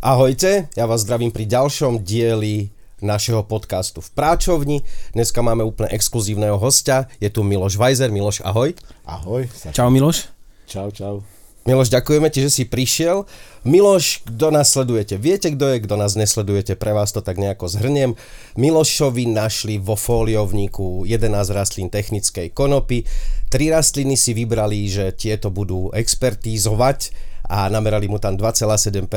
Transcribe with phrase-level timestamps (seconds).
[0.00, 2.72] Ahojte, ja vás zdravím pri ďalšom dieli
[3.04, 4.80] našeho podcastu v Práčovni.
[5.12, 8.08] Dneska máme úplne exkluzívneho hostia, je tu Miloš Vajzer.
[8.08, 8.72] Miloš, ahoj.
[9.04, 9.44] Ahoj.
[9.76, 10.32] Čau Miloš.
[10.64, 11.20] Čau, čau.
[11.64, 13.24] Miloš, ďakujeme ti, že si prišiel.
[13.64, 17.72] Miloš, kto nás sledujete, viete, kto je, kto nás nesledujete, pre vás to tak nejako
[17.72, 18.12] zhrniem.
[18.60, 23.08] Milošovi našli vo fóliovníku 11 rastlín technickej konopy.
[23.48, 29.08] Tri rastliny si vybrali, že tieto budú expertízovať a namerali mu tam 2,7%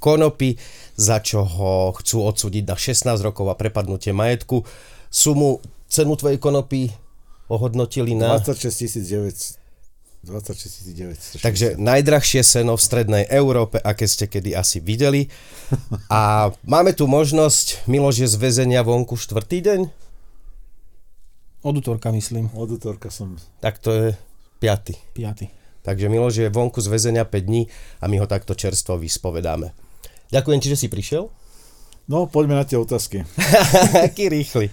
[0.00, 0.56] konopy,
[0.96, 4.64] za čo ho chcú odsúdiť na 16 rokov a prepadnutie majetku.
[5.12, 6.88] Sumu cenu tvojej konopy
[7.52, 8.40] ohodnotili na...
[8.40, 9.63] 26 900.
[10.24, 11.44] 26 900.
[11.44, 15.28] Takže najdrahšie seno v strednej Európe, aké ste kedy asi videli.
[16.08, 19.80] A máme tu možnosť, Miloš je z väzenia vonku štvrtý deň?
[21.64, 22.48] Od útorka myslím.
[22.56, 23.36] Od útorka som...
[23.60, 24.06] Tak to je
[24.60, 24.96] piaty.
[25.12, 25.48] Piaty.
[25.84, 27.68] Takže Miloš je vonku z väzenia 5 dní
[28.00, 29.76] a my ho takto čerstvo vyspovedáme.
[30.32, 31.28] Ďakujem ti, že si prišiel.
[32.08, 33.24] No, poďme na tie otázky.
[34.08, 34.72] Aký rýchly.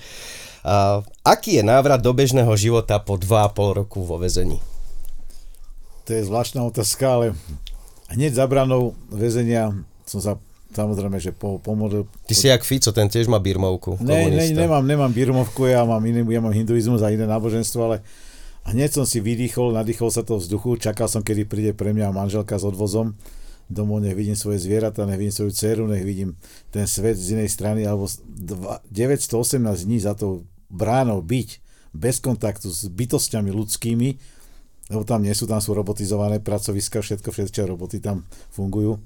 [0.62, 4.62] Uh, aký je návrat do bežného života po 2,5 roku vo väzení?
[6.06, 7.26] To je zvláštna otázka, ale
[8.10, 9.74] hneď za branou väzenia
[10.06, 10.34] som sa
[10.72, 12.08] samozrejme, že po, pomodlil.
[12.26, 14.00] Ty si jak Fico, ten tiež má birmovku.
[14.00, 17.98] Ne, ne, nemám, nemám birmovku, ja mám, iný, ja mám hinduizmus a iné náboženstvo, ale
[18.72, 22.56] hneď som si vydýchol, nadýchol sa to vzduchu, čakal som, kedy príde pre mňa manželka
[22.56, 23.20] s odvozom
[23.72, 26.36] domov, nech vidím svoje zvieratá, nech vidím svoju dceru, nech vidím
[26.76, 28.08] ten svet z inej strany, alebo
[28.92, 31.50] 918 dní za to bránou byť
[31.92, 34.10] bez kontaktu s bytostiami ľudskými,
[34.92, 39.00] lebo tam nie sú, tam sú robotizované pracoviska, všetko, všetko roboty tam fungujú.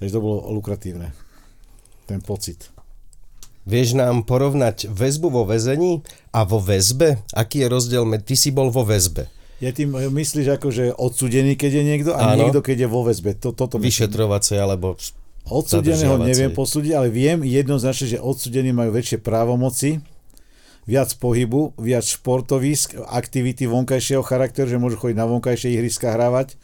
[0.00, 1.12] Takže to bolo lukratívne,
[2.08, 2.72] ten pocit.
[3.68, 6.00] Vieš nám porovnať väzbu vo väzení
[6.32, 7.20] a vo väzbe?
[7.36, 8.08] Aký je rozdiel?
[8.24, 9.28] Ty si bol vo väzbe.
[9.60, 12.48] Ja tým myslíš ako, že odsudený, keď je niekto a Áno.
[12.48, 13.36] niekto, keď je vo väzbe.
[13.42, 14.96] To, toto Vyšetrovacie alebo
[15.48, 19.96] Odsudeného neviem posúdiť, ale viem jednoznačne, že odsudení majú väčšie právomoci,
[20.88, 26.56] viac pohybu, viac športovísk, aktivity vonkajšieho charakteru, že môžu chodiť na vonkajšie ihriska hrávať,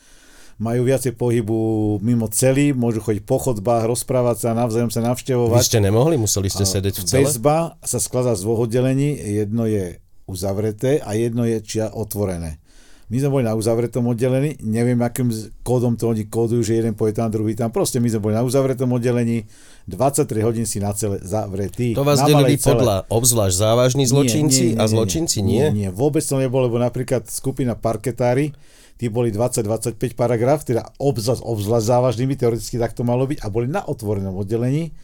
[0.57, 1.59] majú viacej pohybu
[2.01, 5.61] mimo celý, môžu chodiť po chodbách, rozprávať sa, navzájom sa navštevovať.
[5.61, 7.19] Vy ste nemohli, museli ste sedieť v cele?
[7.21, 12.64] Väzba sa skladá z dvoch oddelení, jedno je uzavreté a jedno je čia otvorené.
[13.13, 15.29] My sme boli na uzavretom oddelení, neviem, akým
[15.61, 17.69] kódom to oni kódujú, že jeden pôjde tam, druhý tam.
[17.69, 19.45] Proste my sme boli na uzavretom oddelení,
[19.85, 21.93] 23 hodín si na celé zavretý.
[21.93, 25.61] To vás delili podľa obzvlášť závažní zločinci nie, nie, nie, a zločinci nie?
[25.61, 28.57] Nie, nie, vôbec to nebolo, lebo napríklad skupina parketári,
[28.97, 33.69] tí boli 20-25 paragraf, teda obzvlášť, obzvlášť závažnými, teoreticky tak to malo byť, a boli
[33.69, 34.97] na otvorenom oddelení.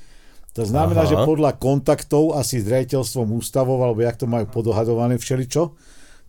[0.56, 1.10] To znamená, Aha.
[1.10, 5.76] že podľa kontaktov asi s riaditeľstvom ústavov, alebo jak to majú podohadované všeličo,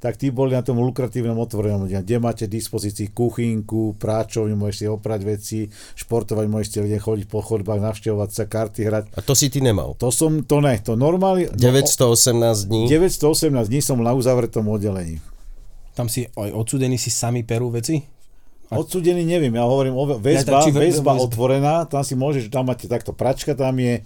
[0.01, 5.59] tak tí boli na tom lukratívnom otvorenom kde máte dispozícii kuchynku, práčovňu, môžete oprať veci,
[5.93, 9.03] športovať, môžete ľudia chodiť po chodbách, navštevovať sa, karty hrať.
[9.13, 9.93] A to si ty nemal?
[10.01, 11.53] To som, to ne, to normálne.
[11.53, 12.81] 918 no, dní?
[12.89, 15.21] 918 dní som na uzavretom oddelení.
[15.93, 18.01] Tam si aj odsudení si sami perú veci?
[18.71, 23.11] Odsudený neviem, ja hovorím o väzba, ja, väzba otvorená, tam si môžeš, tam máte takto
[23.11, 23.99] pračka, tam je,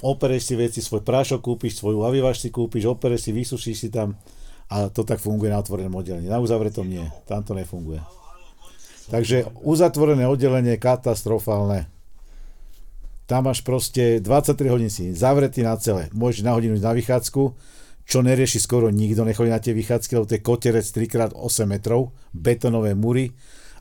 [0.00, 4.16] opereš si veci, svoj prášok kúpiš, svoju avivaš si kúpiš, opereš si, vysušíš si tam
[4.66, 6.26] a to tak funguje na otvorenom oddelení.
[6.26, 8.02] Na uzavretom nie, tam to nefunguje.
[9.06, 11.86] Takže uzatvorené oddelenie katastrofálne.
[13.26, 16.10] Tam máš proste 23 hodín si zavretý na celé.
[16.14, 17.42] Môžeš na hodinu ísť na vychádzku,
[18.06, 22.94] čo nerieši skoro nikto, nechodí na tie vychádzky, lebo to je koterec 3x8 metrov, betonové
[22.94, 23.34] mury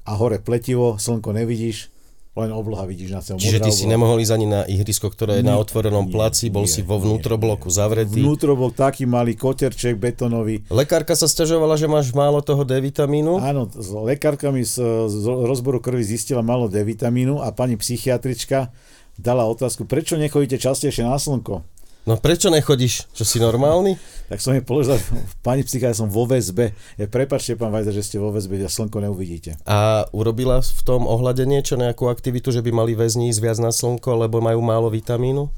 [0.05, 1.93] a hore pletivo, slnko nevidíš,
[2.35, 3.39] len obloha vidíš na celom.
[3.39, 3.79] Čiže ty obloha.
[3.79, 6.83] si nemohol ísť ani na ihrisko, ktoré je na otvorenom nie, placi, bol nie, si
[6.83, 8.19] vo vnútrobloku nie, zavretý.
[8.19, 10.67] Vnútroblok taký malý koterček betonový.
[10.67, 13.39] Lekárka sa stiažovala, že máš málo toho D vitamínu?
[13.39, 18.67] Áno, s lekárkami z, z rozboru krvi zistila málo D vitamínu a pani psychiatrička
[19.15, 21.63] dala otázku, prečo nechodíte častejšie na slnko?
[22.05, 23.09] No prečo nechodíš?
[23.17, 23.97] Čo si normálny?
[24.29, 25.01] Tak som jej položil,
[25.41, 26.77] pani psychá, som vo väzbe.
[27.01, 29.57] Je, prepačte, pán Vajza, že ste vo väzbe, ja slnko neuvidíte.
[29.65, 33.73] A urobila v tom ohľade niečo, nejakú aktivitu, že by mali väzni ísť viac na
[33.73, 35.49] slnko, lebo majú málo vitamínu?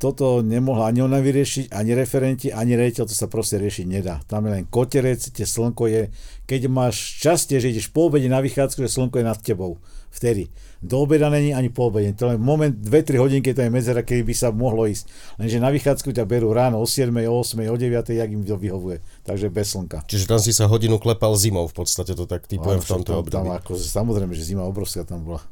[0.00, 4.18] Toto nemohla ani ona vyriešiť, ani referenti, ani rejiteľ, to sa proste riešiť nedá.
[4.26, 6.02] Tam je len koterec, tie slnko je,
[6.48, 9.78] keď máš šťastie, že ideš po obede na vychádzku, že slnko je nad tebou.
[10.14, 10.46] Vtedy
[10.78, 12.14] do obeda není ani po obede.
[12.20, 15.08] To len moment, 2-3 hodinky, to je medzera, kedy by sa mohlo ísť.
[15.40, 18.54] Lenže na vychádzku ťa berú ráno o 7, o 8, o 9, jak im to
[18.54, 19.02] vyhovuje.
[19.24, 20.06] Takže bez slnka.
[20.06, 23.32] Čiže tam si sa hodinu klepal zimou, v podstate to tak typujem v tomto období.
[23.32, 25.42] Tam ako, samozrejme, že zima obrovská tam bola.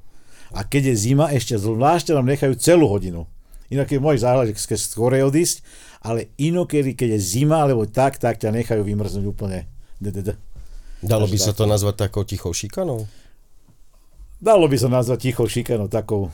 [0.53, 3.25] A keď je zima, ešte zvlášť nám nechajú celú hodinu.
[3.73, 5.65] Inokedy môžeš záhľadať, keď skorej odísť,
[6.05, 9.65] ale inokedy, keď je zima, alebo tak, tak ťa nechajú vymrznúť úplne.
[11.01, 13.09] Dalo by sa to nazvať takou tichou šikanou?
[14.43, 16.27] Dalo by sa nazvať tichou šikanou, takou,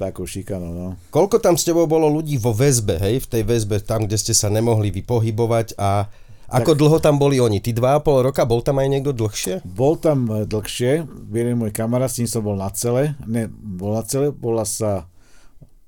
[0.00, 0.86] takou šikanou, no.
[1.12, 3.28] Koľko tam s tebou bolo ľudí vo väzbe, hej?
[3.28, 6.08] V tej väzbe, tam, kde ste sa nemohli vypohybovať a
[6.48, 7.60] ako tak, dlho tam boli oni?
[7.60, 8.48] Ty dva a pol roka?
[8.48, 9.60] Bol tam aj niekto dlhšie?
[9.68, 11.04] Bol tam e, dlhšie.
[11.28, 13.12] Jeden môj kamarát, s ním som bol na celé.
[13.28, 15.04] Ne, bol na celé, bola sa...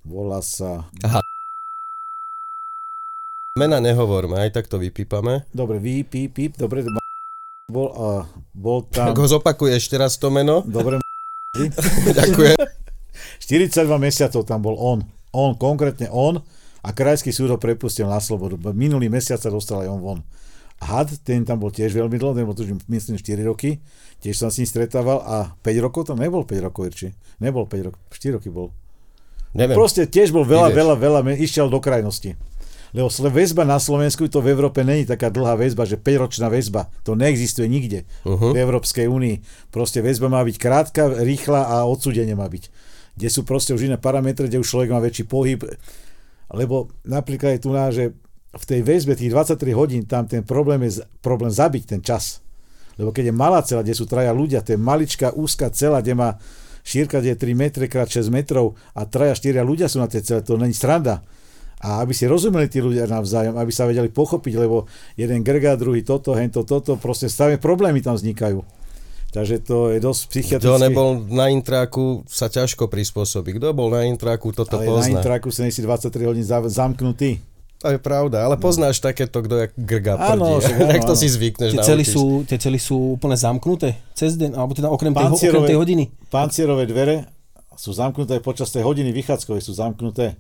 [0.05, 0.85] Volá sa...
[1.01, 1.25] Aha.
[3.57, 5.49] Mena nehovorme, aj tak to vypípame.
[5.53, 6.85] Dobre, vy, píp, píp, dobre,
[7.71, 8.23] bol, uh,
[8.53, 9.15] bol tam...
[9.15, 10.67] Tak ho zopakuje ešte raz to meno.
[10.67, 10.99] Dobre,
[12.19, 12.59] Ďakujem.
[13.39, 14.99] 42 mesiacov tam bol on.
[15.35, 16.39] On, konkrétne on
[16.81, 18.59] a krajský súd ho prepustil na slobodu.
[18.71, 20.21] Minulý mesiac sa dostal aj on von.
[20.81, 23.85] Had, ten tam bol tiež veľmi dlho, ten bol tu myslím 4 roky,
[24.25, 27.13] tiež som s ním stretával a 5 rokov tam nebol 5 rokov, Irči.
[27.37, 28.73] Nebol 5 rokov, 4 roky bol.
[29.53, 29.77] Neviem.
[29.77, 32.33] Proste tiež bol veľa, veľa, veľa, išiel do krajnosti.
[32.91, 36.91] Lebo väzba na Slovensku, to v Európe není taká dlhá väzba, že 5-ročná väzba.
[37.07, 38.51] To neexistuje nikde uh-huh.
[38.51, 39.71] v Európskej únii.
[39.71, 42.65] Proste väzba má byť krátka, rýchla a odsúdenie má byť.
[43.15, 45.63] Kde sú proste už iné parametre, kde už človek má väčší pohyb.
[46.51, 48.11] Lebo napríklad je tu na, že
[48.51, 52.43] v tej väzbe tých 23 hodín, tam ten problém je problém zabiť ten čas.
[52.99, 56.19] Lebo keď je malá cela, kde sú traja ľudia, to je maličká, úzka cela, kde
[56.19, 56.35] má
[56.83, 60.27] šírka, kde je 3 metre krát 6 metrov a traja, 4 ľudia sú na tej
[60.27, 61.23] cele, to není sranda.
[61.81, 64.85] A aby si rozumeli tí ľudia navzájom, aby sa vedeli pochopiť, lebo
[65.17, 68.61] jeden grga, druhý toto, hento, toto, proste stále problémy tam vznikajú.
[69.31, 70.67] Takže to je dosť psychiatrické.
[70.67, 73.57] Kto nebol na intráku, sa ťažko prispôsobí.
[73.63, 75.07] Kto bol na intráku, toto Ale pozná.
[75.07, 77.39] na intráku sa nesi 23 hodín zamknutý.
[77.81, 79.09] To je pravda, ale poznáš no.
[79.09, 80.85] takéto, kto jak grga áno, prdí.
[80.85, 84.77] Tak to si zvykneš tie cely, sú, tie cely sú úplne zamknuté cez deň, alebo
[84.77, 86.05] teda okrem, tej, okrem tej hodiny.
[86.29, 87.25] Pancierové dvere
[87.73, 90.37] sú zamknuté počas tej hodiny vychádzkovej, sú zamknuté.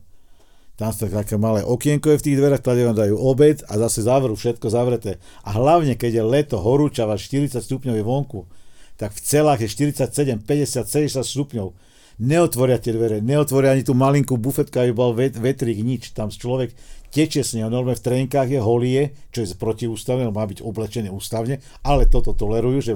[0.80, 4.08] Tam sa také malé okienko je v tých dverách, tady vám dajú obed a zase
[4.08, 5.20] zavrú, všetko zavreté.
[5.44, 8.48] A hlavne, keď je leto, horúčava, 40 stupňov je vonku,
[8.96, 11.76] tak v celách je 47, 50, 60 stupňov
[12.20, 16.12] neotvoria tie dvere, neotvoria ani tú malinkú bufetku, aby bol vet, vetrík, nič.
[16.12, 16.76] Tam človek
[17.08, 21.64] tečie s neho, normálne v trenkách je holie, čo je protiústavné, má byť oblečený ústavne,
[21.80, 22.94] ale toto tolerujú, že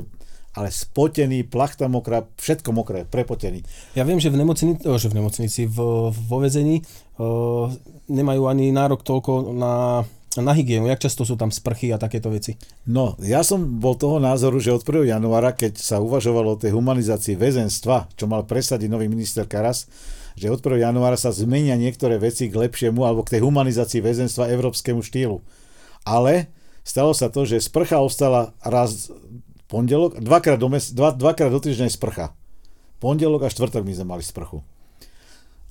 [0.54, 3.66] ale spotený, plachta mokrá, všetko mokré, prepotený.
[3.98, 5.78] Ja viem, že v nemocnici, že v nemocnici, v,
[6.14, 6.86] vo vezení
[8.06, 10.02] nemajú ani nárok toľko na
[10.42, 12.58] na hygienu, jak často sú tam sprchy a takéto veci?
[12.90, 15.06] No, ja som bol toho názoru, že od 1.
[15.14, 19.86] januára, keď sa uvažovalo o tej humanizácii väzenstva, čo mal presadiť nový minister Karas,
[20.34, 20.82] že od 1.
[20.82, 25.38] januára sa zmenia niektoré veci k lepšiemu alebo k tej humanizácii väzenstva európskemu štýlu.
[26.02, 26.50] Ale
[26.82, 29.14] stalo sa to, že sprcha ostala raz
[29.74, 32.30] pondelok, dvakrát do, mes, dva, dvakrát do týždňa sprcha.
[33.02, 34.62] Pondelok a štvrtok my sme mali sprchu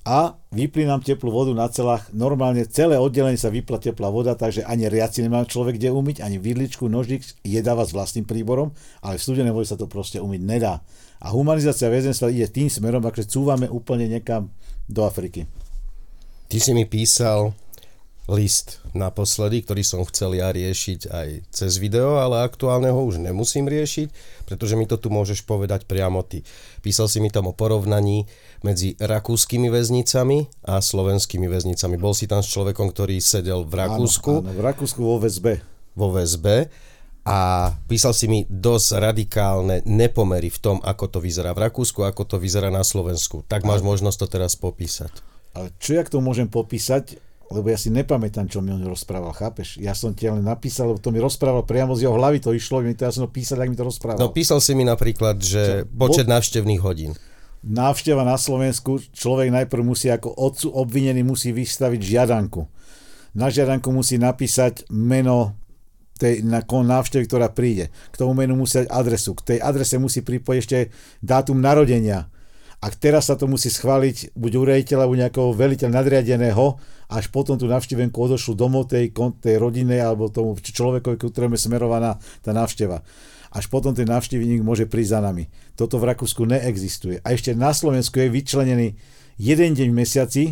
[0.04, 2.12] a vyplí nám teplú vodu na celách.
[2.12, 6.36] Normálne celé oddelenie sa vypla teplá voda, takže ani riaci nemá človek kde umyť, ani
[6.36, 10.84] vidličku, nožík jedáva s vlastným príborom, ale v studenej vode sa to proste umyť nedá.
[11.24, 14.52] A humanizácia väzenstva ide tým smerom, že cúvame úplne niekam
[14.84, 15.48] do Afriky.
[16.52, 17.56] Ty si mi písal
[18.24, 23.68] list naposledy, ktorý som chcel ja riešiť aj cez video, ale aktuálne ho už nemusím
[23.68, 24.08] riešiť,
[24.48, 26.40] pretože mi to tu môžeš povedať priamo ty.
[26.80, 28.24] Písal si mi tam o porovnaní
[28.64, 32.00] medzi rakúskymi väznicami a slovenskými väznicami.
[32.00, 34.40] Bol si tam s človekom, ktorý sedel v Rakúsku.
[34.40, 35.60] Áno, áno, v Rakúsku vo väzbe.
[35.92, 36.72] Vo väzbe
[37.24, 42.28] a písal si mi dosť radikálne nepomery v tom, ako to vyzerá v Rakúsku, ako
[42.28, 43.48] to vyzerá na Slovensku.
[43.48, 45.12] Tak máš možnosť to teraz popísať.
[45.56, 47.16] Ale čo ja to môžem popísať?
[47.52, 49.76] Lebo ja si nepamätám, čo mi on rozprával, chápeš?
[49.76, 52.80] Ja som ti len napísal, lebo to mi rozprával priamo z jeho hlavy, to išlo,
[52.80, 54.20] mi to ja som to písal, ak mi to rozprával.
[54.20, 55.90] No písal si mi napríklad, že čo?
[55.92, 56.32] počet Bo...
[56.38, 57.12] návštevných hodín.
[57.64, 62.60] Návšteva na Slovensku, človek najprv musí ako odcu obvinený musí vystaviť žiadanku.
[63.34, 65.56] Na žiadanku musí napísať meno
[66.14, 67.90] tej na návštevy, ktorá príde.
[68.14, 69.34] K tomu menu musí dať adresu.
[69.34, 70.78] K tej adrese musí pripojiť ešte
[71.18, 72.30] dátum narodenia
[72.84, 76.76] a teraz sa to musí schváliť buď u rejiteľa, alebo nejakého veliteľa nadriadeného,
[77.08, 79.08] až potom tú navštívenku odošlu domov tej,
[79.40, 83.00] tej rodine alebo tomu človekovi, ktorému je smerovaná tá návšteva.
[83.56, 85.48] Až potom ten návštevník môže prísť za nami.
[85.80, 87.24] Toto v Rakúsku neexistuje.
[87.24, 89.00] A ešte na Slovensku je vyčlenený
[89.40, 90.42] jeden deň v mesiaci,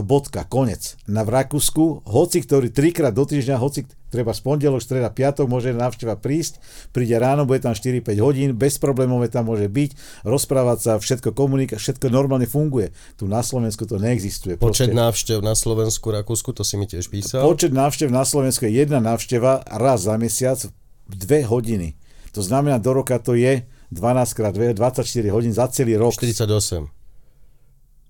[0.00, 0.96] a bodka, konec.
[1.04, 5.76] Na v Rakúsku, hoci ktorý trikrát do týždňa, hoci treba z pondelok, streda, piatok, môže
[5.76, 6.58] návšteva prísť,
[6.90, 11.76] príde ráno, bude tam 4-5 hodín, bez problémov tam môže byť, rozprávať sa, všetko komunika,
[11.76, 12.96] všetko normálne funguje.
[13.20, 14.56] Tu na Slovensku to neexistuje.
[14.56, 17.44] Počet návštev na Slovensku, Rakúsku, to si mi tiež písal?
[17.44, 20.58] Počet návštev na Slovensku je jedna návšteva raz za mesiac,
[21.06, 21.94] dve hodiny.
[22.32, 26.14] To znamená, do roka to je 12 krát 2, 24 hodín za celý rok.
[26.14, 26.99] 48.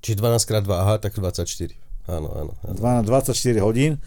[0.00, 1.76] Čiže 12 krát 2, aha, tak 24.
[2.08, 2.52] Áno, áno.
[2.64, 3.02] áno.
[3.04, 4.00] 24 hodín.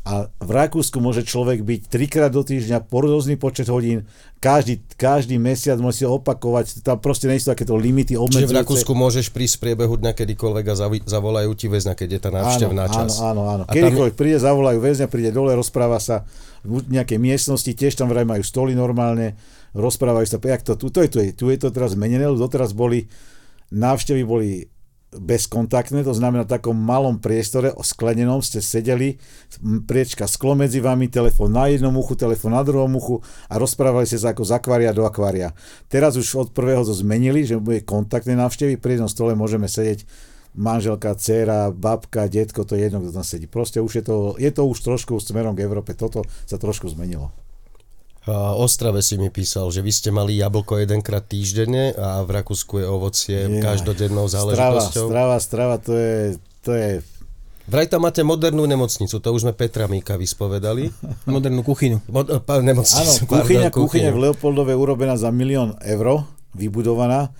[0.00, 4.08] A v Rakúsku môže človek byť trikrát do týždňa po rôzny počet hodín,
[4.40, 8.48] každý, každý mesiac musí opakovať, tam proste nie sú takéto limity obmedzujúce.
[8.48, 12.20] Čiže v Rakúsku môžeš prísť v priebehu dňa kedykoľvek a zavolajú ti väzňa, keď je
[12.24, 13.20] tá návštevná áno, čas.
[13.20, 13.64] Áno, áno, áno.
[13.68, 14.20] Kedykoľvek tam...
[14.24, 16.24] príde, zavolajú väzňa, príde dole, rozpráva sa
[16.64, 19.36] v nejakej miestnosti, tiež tam vraj majú stoly normálne,
[19.76, 22.72] rozprávajú sa, jak to, tu, to je, tu, je, tu je to teraz zmenené, doteraz
[22.72, 23.04] boli,
[23.68, 24.64] návštevy boli
[25.10, 29.18] bezkontaktné, to znamená v takom malom priestore, sklenenom ste sedeli,
[29.86, 33.18] priečka sklo medzi vami, telefón na jednom uchu, telefón na druhom uchu
[33.50, 35.50] a rozprávali ste sa ako z akvária do akvária.
[35.90, 40.06] Teraz už od prvého to zmenili, že bude kontaktné návštevy, pri jednom stole môžeme sedieť
[40.54, 43.46] manželka, dcera, babka, detko, to je jedno, kto tam sedí.
[43.50, 47.34] Proste už je to, je to už trošku smerom k Európe, toto sa trošku zmenilo.
[48.28, 52.86] Ostrave si mi písal, že vy ste mali jablko jedenkrát týždenne a v Rakúsku je
[52.86, 53.64] ovocie yeah.
[53.64, 55.08] každodennou záležitosťou.
[55.08, 56.16] Strava, strava, strava, to je,
[56.60, 56.90] to je
[57.70, 60.90] Vraj tam máte modernú nemocnicu, to už sme Petra Míka vyspovedali.
[61.30, 62.02] Modernú kuchyňu.
[62.10, 67.30] Mod, pá, nemocnicu, Áno, kuchyňa, pardon, kuchyňa v Leopoldove urobená za milión eur, vybudovaná,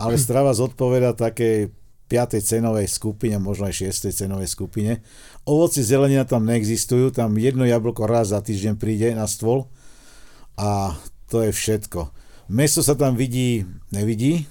[0.00, 1.68] ale strava zodpoveda takej
[2.08, 2.40] 5.
[2.40, 4.08] cenovej skupine, možno aj 6.
[4.08, 5.04] cenovej skupine.
[5.44, 9.68] Ovoci zelenina tam neexistujú, tam jedno jablko raz za týždeň príde na stôl
[10.58, 10.94] a
[11.30, 12.10] to je všetko.
[12.52, 14.44] Meso sa tam vidí, nevidí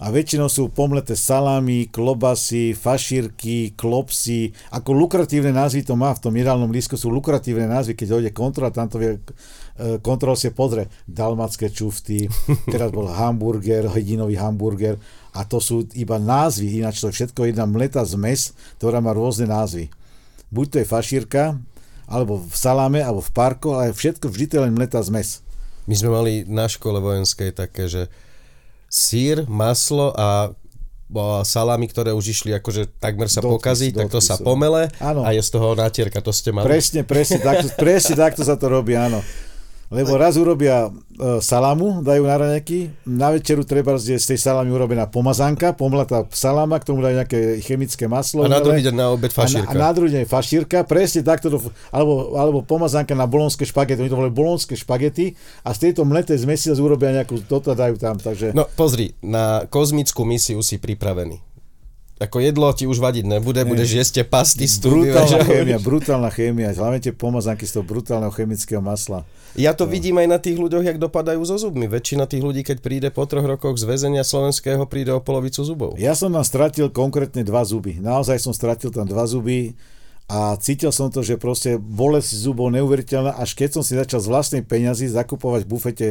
[0.00, 4.48] a väčšinou sú pomleté salámy, klobasy, fašírky, klopsy.
[4.72, 8.72] Ako lukratívne názvy to má v tom jedálnom lístku, sú lukratívne názvy, keď dojde kontrola,
[8.72, 12.32] tam to vie, e, kontrol si pozrie dalmatské čufty,
[12.72, 14.96] teraz bol hamburger, hedinový hamburger
[15.36, 19.52] a to sú iba názvy, ináč to je všetko jedna mletá zmes, ktorá má rôzne
[19.52, 19.92] názvy.
[20.48, 21.60] Buď to je fašírka,
[22.10, 25.46] alebo v saláme, alebo v parku, ale všetko vždy to je len mletá zmes.
[25.86, 28.10] My sme mali na škole vojenskej také, že
[28.90, 30.52] sír, maslo a
[31.42, 35.26] salámy, ktoré už išli akože takmer sa dotky, pokazí, tak to sa pomele áno.
[35.26, 36.66] a je z toho natierka, to ste mali.
[36.66, 39.18] Presne, presne, takto, presne takto sa to robí, áno.
[39.90, 44.70] Lebo raz urobia e, salamu, dajú na raňaky, na večeru treba je z tej salamy
[44.70, 48.46] urobená pomazánka, pomlatá saláma, k tomu dajú nejaké chemické maslo.
[48.46, 49.66] A na druhý deň na obed fašírka.
[49.66, 51.58] A na, a na druhý deň fašírka, presne takto, do,
[51.90, 55.34] alebo, alebo pomazánka na bolonské špagety, oni to volajú bolonské špagety
[55.66, 58.54] a z tejto mletej zmesi urobia nejakú, toto dajú tam, takže...
[58.54, 61.49] No pozri, na kozmickú misiu si pripravený
[62.20, 67.00] ako jedlo ti už vadiť nebude, budeš jesť pasty z Brutálna chémia, brutálna chémia, hlavne
[67.00, 69.24] tie pomazanky z toho brutálneho chemického masla.
[69.56, 69.96] Ja to no.
[69.96, 71.88] vidím aj na tých ľuďoch, jak dopadajú so zubmi.
[71.88, 75.96] Väčšina tých ľudí, keď príde po troch rokoch z väzenia slovenského, príde o polovicu zubov.
[75.96, 77.96] Ja som tam stratil konkrétne dva zuby.
[77.98, 79.74] Naozaj som stratil tam dva zuby
[80.28, 84.28] a cítil som to, že proste bolesť zubov neuveriteľná, až keď som si začal z
[84.28, 86.08] vlastnej peňazí zakupovať v bufete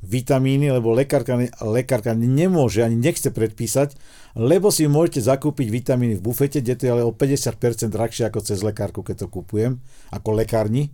[0.00, 3.94] vitamíny, lebo lekárka, lekárka nemôže ani nechce predpísať,
[4.32, 8.40] lebo si môžete zakúpiť vitamíny v bufete, kde to je ale o 50% drahšie ako
[8.40, 9.78] cez lekárku, keď to kupujem,
[10.08, 10.88] ako lekárni.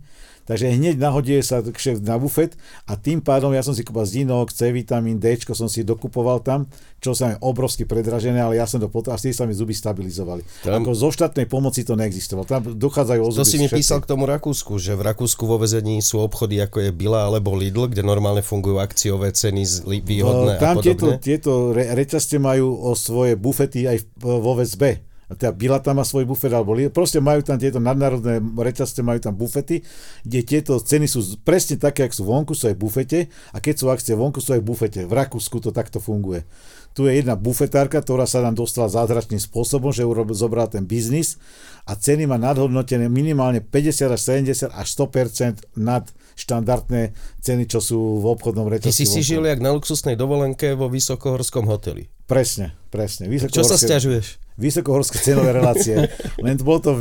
[0.47, 2.55] Takže hneď nahodie sa kšeft na bufet
[2.87, 6.71] a tým pádom ja som si kúpal zinok, C vitamín, D som si dokupoval tam,
[7.03, 10.47] čo sa je obrovsky predražené, ale ja som to potom, a sa mi zuby stabilizovali.
[10.63, 12.47] Tam, ako zo štátnej pomoci to neexistovalo.
[12.47, 13.43] Tam dochádzajú o zuby.
[13.43, 16.87] To si mi písal k tomu Rakúsku, že v Rakúsku vo vezení sú obchody ako
[16.87, 20.87] je Bila alebo Lidl, kde normálne fungujú akciové ceny výhodné no, tam a podobne.
[20.87, 25.03] tieto, tieto re, reťazte majú o svoje bufety aj vo VSB
[25.35, 29.35] teda Bila tam má svoj bufet, alebo proste majú tam tieto nadnárodné reťazce, majú tam
[29.35, 29.83] bufety,
[30.23, 33.19] kde tieto ceny sú presne také, ak sú vonku, sú aj v bufete
[33.51, 35.01] a keď sú akcie vonku, sú aj v bufete.
[35.03, 36.47] V Rakúsku to takto funguje.
[36.95, 41.35] Tu je jedna bufetárka, ktorá sa nám dostala zázračným spôsobom, že urobil, zobral ten biznis
[41.83, 46.07] a ceny má nadhodnotené minimálne 50 až 70 až 100% nad
[46.39, 47.11] štandardné
[47.43, 48.89] ceny, čo sú v obchodnom reťazci.
[48.89, 52.07] Ty si si žil jak na luxusnej dovolenke vo vysokohorskom hoteli.
[52.25, 53.27] Presne, presne.
[53.27, 54.46] Čo sa stiažuješ?
[54.57, 56.09] Vysokohorské cenové relácie.
[56.41, 56.97] Len bol to...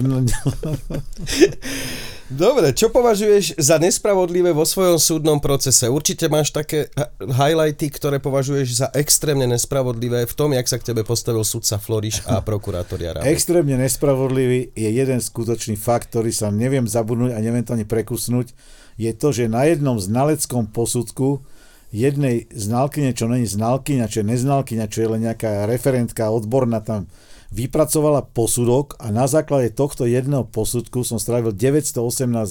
[2.26, 5.86] Dobre, čo považuješ za nespravodlivé vo svojom súdnom procese?
[5.86, 6.90] Určite máš také
[7.22, 12.26] highlighty, ktoré považuješ za extrémne nespravodlivé v tom, jak sa k tebe postavil sudca Floriš
[12.26, 13.30] a prokurátor Jarabek.
[13.30, 18.50] Extrémne nespravodlivý je jeden skutočný fakt, ktorý sa neviem zabudnúť a neviem to ani prekusnúť.
[18.98, 21.46] Je to, že na jednom znaleckom posudku
[21.94, 27.06] jednej znalkyne, čo není znalkyňa, čo je neznalkyňa, čo je len nejaká referentka odborná tam
[27.54, 32.02] vypracovala posudok a na základe tohto jedného posudku som strávil 918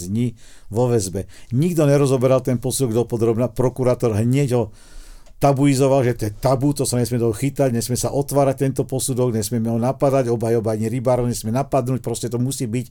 [0.07, 0.35] dní
[0.71, 1.27] vo väzbe.
[1.51, 4.63] Nikto nerozoberal ten posudok dopodrobná, prokurátor hneď ho
[5.43, 9.35] tabuizoval, že to je tabu, to sa nesmie toho chytať, nesmie sa otvárať tento posudok,
[9.35, 12.87] nesmieme ho napadať, obhajoba ani rybárov nesmie napadnúť, proste to musí byť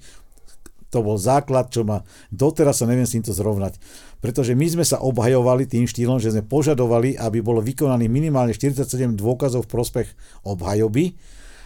[0.95, 3.83] to bol základ, čo ma doteraz sa neviem s týmto zrovnať.
[4.23, 9.19] Pretože my sme sa obhajovali tým štýlom, že sme požadovali, aby bolo vykonaný minimálne 47
[9.19, 10.09] dôkazov v prospech
[10.47, 11.19] obhajoby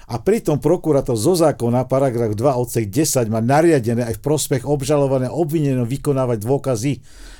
[0.09, 5.29] A pritom prokurátor zo zákona, paragraf 2 odsek 10, má nariadené aj v prospech obžalované
[5.29, 6.93] obvineného vykonávať dôkazy.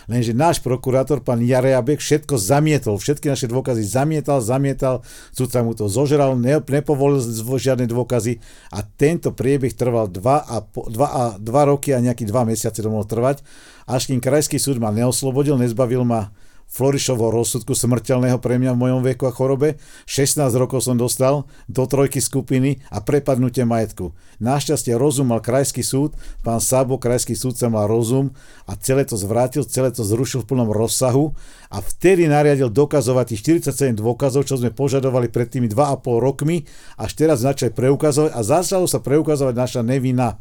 [0.09, 3.01] Lenže náš prokurátor, pán Jareabek, všetko zamietol.
[3.01, 5.01] Všetky naše dôkazy zamietal, zamietal,
[5.33, 7.21] sudca mu to zožral, ne, nepovolil
[7.57, 8.41] žiadne dôkazy
[8.73, 12.89] a tento priebeh trval 2 a, 2 a 2 roky a nejaký 2 mesiace to
[12.89, 13.45] mohlo trvať,
[13.89, 16.33] až kým krajský súd ma neoslobodil, nezbavil ma
[16.69, 19.81] Florišovho rozsudku smrteľného pre mňa v mojom veku a chorobe.
[20.05, 24.13] 16 rokov som dostal do trojky skupiny a prepadnutie majetku.
[24.39, 28.37] Našťastie rozum mal krajský súd, pán Sabo, krajský súdca mal rozum
[28.69, 31.33] a celé to zvrátil, celé to zrušil v plnom rozsahu
[31.73, 36.69] a vtedy nariadil dokazovať tých 47 dôkazov, čo sme požadovali pred tými 2,5 rokmi,
[37.01, 40.37] až teraz začali preukazovať a začalo sa preukazovať naša nevina.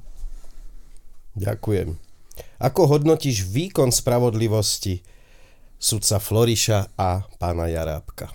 [1.39, 1.95] Ďakujem.
[2.57, 5.01] Ako hodnotíš výkon spravodlivosti
[5.77, 8.33] sudca Floriša a pána Jarábka.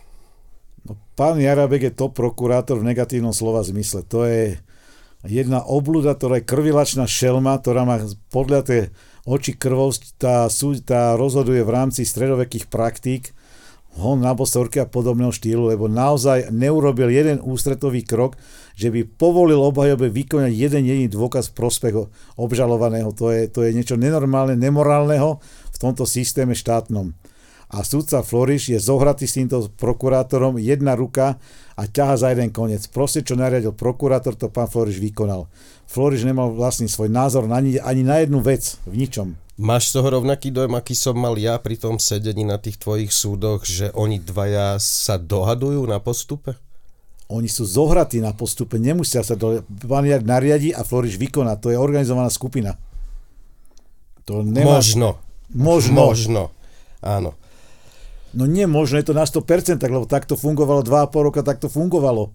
[0.87, 4.06] No, pán Jarábek je top prokurátor v negatívnom slova zmysle.
[4.11, 4.58] To je
[5.26, 8.90] jedna oblúda, ktorá je krvilačná šelma, ktorá má podľa
[9.22, 10.50] oči krvou, tá,
[10.82, 13.30] tá rozhoduje v rámci stredovekých praktík,
[13.92, 18.40] hon na bosorky a podobného štýlu, lebo naozaj neurobil jeden ústretový krok,
[18.72, 21.94] že by povolil obhajobe vykonať jeden jediný dôkaz v prospech
[22.40, 23.12] obžalovaného.
[23.20, 27.12] To je, to je niečo nenormálne, nemorálneho v tomto systéme štátnom
[27.73, 31.41] a sudca Floriš je zohratý s týmto prokurátorom, jedna ruka
[31.73, 32.85] a ťaha za jeden koniec.
[32.93, 35.49] Proste, čo nariadil prokurátor, to pán Floriš vykonal.
[35.88, 39.41] Floriš nemal vlastný svoj názor ani, ani na jednu vec, v ničom.
[39.57, 43.09] Máš z toho rovnaký dojem, aký som mal ja pri tom sedení na tých tvojich
[43.09, 46.57] súdoch, že oni dvaja sa dohadujú na postupe?
[47.33, 49.64] Oni sú zohratí na postupe, nemusia sa do...
[49.88, 51.57] Pán nariadi a Floriš vykoná.
[51.57, 52.76] To je organizovaná skupina.
[54.29, 54.76] To nemá...
[54.76, 55.17] Možno.
[55.57, 56.12] Možno.
[56.12, 56.43] Možno.
[57.00, 57.33] Áno.
[58.33, 62.33] No nie, možno je to na 100%, lebo takto fungovalo 2,5 roka, takto fungovalo.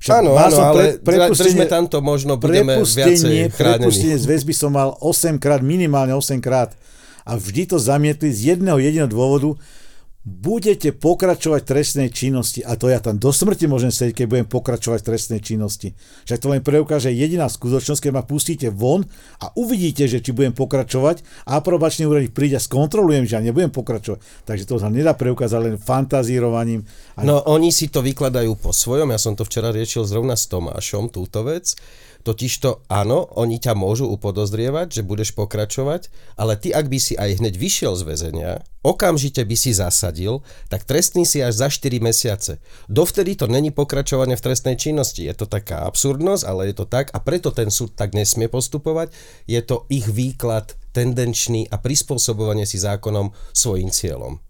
[0.00, 3.84] Však áno, áno, ale pre, držme tamto, možno budeme viacej chránení.
[3.84, 6.72] Prepustenie z väzby som mal 8 krát, minimálne 8 krát.
[7.28, 9.60] A vždy to zamietli z jedného jediného dôvodu,
[10.20, 12.60] budete pokračovať v trestnej činnosti.
[12.60, 15.96] A to ja tam do smrti môžem sedieť, keď budem pokračovať v trestnej činnosti.
[16.28, 19.08] Však to len preukáže jediná skutočnosť, keď ma pustíte von
[19.40, 23.72] a uvidíte, že či budem pokračovať a aprobačný úradník príde a skontrolujem, že ja nebudem
[23.72, 24.20] pokračovať.
[24.44, 26.84] Takže to sa nedá preukázať len fantazírovaním.
[27.24, 31.08] No oni si to vykladajú po svojom, ja som to včera riešil zrovna s Tomášom,
[31.08, 31.72] túto vec
[32.20, 37.40] Totižto áno, oni ťa môžu upodozrievať, že budeš pokračovať, ale ty ak by si aj
[37.40, 38.52] hneď vyšiel z väzenia,
[38.84, 42.60] okamžite by si zasadil, tak trestný si až za 4 mesiace.
[42.92, 45.24] Dovtedy to není pokračovanie v trestnej činnosti.
[45.24, 49.16] Je to taká absurdnosť, ale je to tak a preto ten súd tak nesmie postupovať.
[49.48, 54.49] Je to ich výklad tendenčný a prispôsobovanie si zákonom svojim cieľom.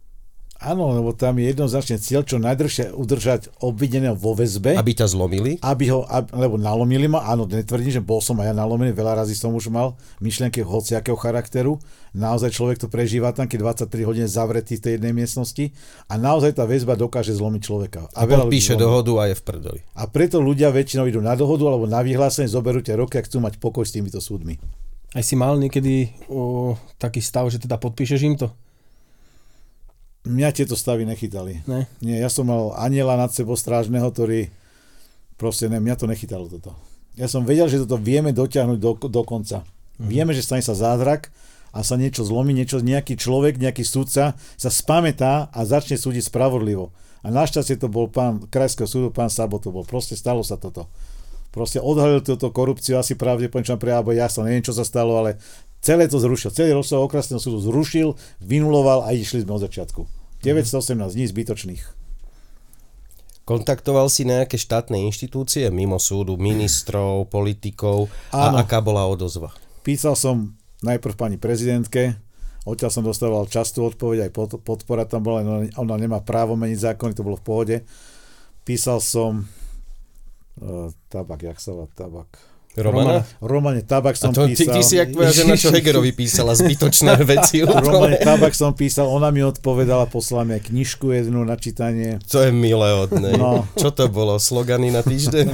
[0.60, 4.76] Áno, lebo tam je jednoznačne cieľ, čo najdržšie udržať obvineného vo väzbe.
[4.76, 5.56] Aby ťa zlomili?
[5.64, 9.24] Aby ho, aby, lebo nalomili ma, áno, netvrdím, že bol som aj ja nalomený, veľa
[9.24, 11.80] razy som už mal myšlienky hociakého charakteru.
[12.12, 15.72] Naozaj človek to prežíva tam, keď 23 hodín zavretý v tej jednej miestnosti
[16.12, 18.12] a naozaj tá väzba dokáže zlomiť človeka.
[18.12, 19.80] A, a podpíše dohodu a je v prdeli.
[19.96, 23.40] A preto ľudia väčšinou idú na dohodu alebo na vyhlásenie, zoberú tie roky a chcú
[23.40, 24.60] mať pokoj s týmito súdmi.
[25.16, 28.52] Aj si mal niekedy o, taký stav, že teda podpíšeš im to?
[30.28, 31.64] Mňa tieto stavy nechytali.
[31.64, 31.88] Ne?
[32.04, 34.52] Nie, ja som mal aniela nad sebou strážneho, ktorý
[35.40, 36.76] proste ne, mňa to nechytalo toto.
[37.16, 39.64] Ja som vedel, že toto vieme dotiahnuť do, do konca.
[39.96, 40.08] Mm.
[40.12, 41.32] Vieme, že stane sa zázrak
[41.72, 46.92] a sa niečo zlomí, niečo, nejaký človek, nejaký súdca sa spamätá a začne súdiť spravodlivo.
[47.20, 49.84] A našťastie to bol pán krajského súdu, pán Sabo to bol.
[49.84, 50.88] Proste stalo sa toto.
[51.50, 55.36] Proste odhalil túto korupciu asi pravdepodobne, čo alebo ja sa neviem, čo sa stalo, ale
[55.80, 56.52] celé to zrušil.
[56.52, 60.06] Celý rozsah okresného súdu zrušil, vynuloval a išli sme od začiatku.
[60.40, 61.84] 918 dní zbytočných.
[63.44, 68.62] Kontaktoval si nejaké štátne inštitúcie mimo súdu, ministrov, politikov a Áno.
[68.62, 69.50] aká bola odozva?
[69.82, 70.54] Písal som
[70.86, 72.14] najprv pani prezidentke,
[72.62, 77.26] odtiaľ som dostával častú odpoveď, aj podpora tam bola, ona nemá právo meniť zákony, to
[77.26, 77.76] bolo v pohode.
[78.62, 82.49] Písal som uh, tabak, jak sa volá tabak?
[82.78, 83.26] Romana?
[83.42, 84.70] Romane Tabak som a to, písal.
[84.70, 87.66] Ty, ty si jak tvoja žena, čo Hegerovi písala zbytočné veci.
[87.66, 92.22] Romane Tabak som písal, ona mi odpovedala, poslala mi knižku jednu na čítanie.
[92.30, 93.34] To je milé od nej.
[93.34, 93.66] No.
[93.74, 94.38] Čo to bolo?
[94.38, 95.46] Slogany na týždeň?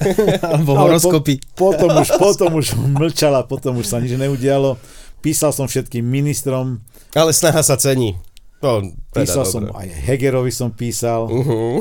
[0.50, 1.38] Alebo horoskopy.
[1.54, 4.74] Po, potom, už, potom už mlčala, potom už sa nič neudialo.
[5.22, 6.82] Písal som všetkým ministrom.
[7.14, 8.18] Ale snaha sa cení.
[8.58, 8.82] To,
[9.14, 9.52] teda písal dobre.
[9.52, 11.30] som aj Hegerovi som písal.
[11.30, 11.78] Uh-huh.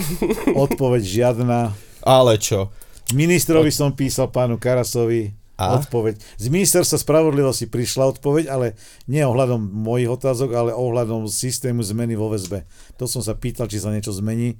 [0.53, 1.71] Odpoveď žiadna.
[2.03, 2.69] Ale čo?
[3.13, 5.77] Ministrovi som písal pánu Karasovi a?
[5.77, 6.17] odpoveď.
[6.19, 8.73] Z ministerstva spravodlivosti prišla odpoveď, ale
[9.05, 12.65] nie ohľadom mojich otázok, ale ohľadom systému zmeny vo väzbe.
[12.97, 14.57] To som sa pýtal, či sa niečo zmení.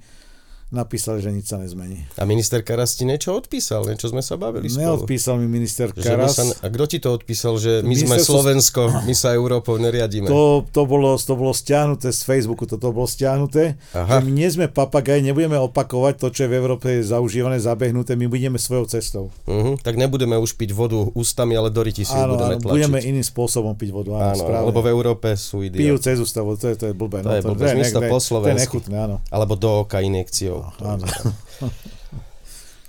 [0.74, 2.02] Napísali, že nič sa nezmení.
[2.18, 5.06] A minister Karas ti niečo odpísal, niečo sme sa bavili spolu.
[5.06, 6.34] Neodpísal mi minister Karas.
[6.34, 10.26] Sa, a kto ti to odpísal, že my sme Slovensko, my sa Európou neriadíme?
[10.26, 13.78] To, to, bolo, to bolo stiahnuté z Facebooku, toto bolo stiahnuté.
[13.94, 14.18] Aha.
[14.18, 18.58] my nie sme papagaj, nebudeme opakovať to, čo je v Európe zaužívané, zabehnuté, my budeme
[18.58, 19.24] svojou cestou.
[19.46, 22.74] Uh-huh, tak nebudeme už piť vodu ústami, ale do ryti si áno, budeme tlačiť.
[22.74, 25.84] budeme iným spôsobom piť vodu, áno, áno lebo v Európe sú idioti.
[25.84, 27.20] Pijú cez ústavu, to je, to je blbé.
[27.22, 28.50] To no, je blbé, to, to, je, po slovensku.
[28.50, 29.16] To je nechutné, áno.
[29.28, 30.63] Alebo do oka inekciou.
[30.80, 31.04] Áno.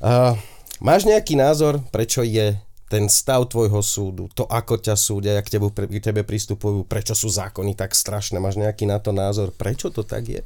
[0.05, 0.35] A,
[0.83, 5.67] máš nejaký názor, prečo je ten stav tvojho súdu, to ako ťa súdia, jak tebe,
[5.73, 10.05] k tebe pristupujú, prečo sú zákony tak strašné, máš nejaký na to názor, prečo to
[10.05, 10.41] tak je?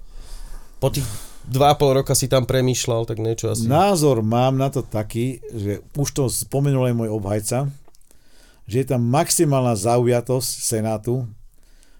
[0.79, 1.03] Po tých
[1.43, 3.67] dva pol roka si tam premýšľal, tak niečo asi...
[3.67, 7.67] Názor mám na to taký, že už to spomenul aj môj obhajca,
[8.69, 11.27] že je tam maximálna zaujatosť Senátu,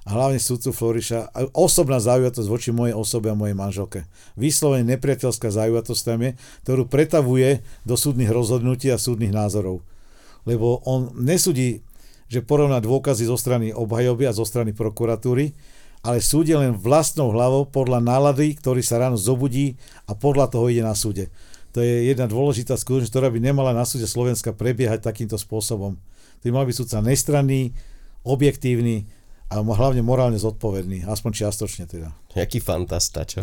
[0.07, 3.99] hlavne sudcu Floriša, osobná zaujatosť voči mojej osobe a mojej manželke.
[4.39, 6.31] Vyslovene nepriateľská zaujatosť tam je,
[6.63, 9.83] ktorú pretavuje do súdnych rozhodnutí a súdnych názorov.
[10.47, 11.83] Lebo on nesúdi,
[12.31, 15.51] že porovná dôkazy zo strany obhajoby a zo strany prokuratúry,
[15.99, 19.75] ale súdi len vlastnou hlavou podľa nálady, ktorý sa ráno zobudí
[20.07, 21.27] a podľa toho ide na súde.
[21.75, 25.99] To je jedna dôležitá skutočnosť, ktorá by nemala na súde Slovenska prebiehať takýmto spôsobom.
[26.41, 27.75] By mal byť súdca nestranný,
[28.23, 29.05] objektívny,
[29.49, 32.13] a hlavne morálne zodpovedný, aspoň čiastočne teda.
[32.38, 33.41] Jaký fantasta, čo?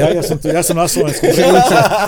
[0.00, 1.28] ja, ja, som tu, ja som na Slovensku.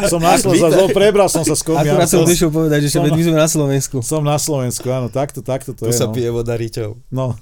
[0.09, 1.85] som na Slovensku, prebral som sa s komi.
[1.85, 4.01] Akurát som vyšiel povedať, že som, my sme na Slovensku.
[4.01, 6.01] Som na Slovensku, áno, takto, takto to tu je.
[6.01, 6.17] sa no.
[6.17, 6.97] pije voda riťou.
[7.13, 7.37] No.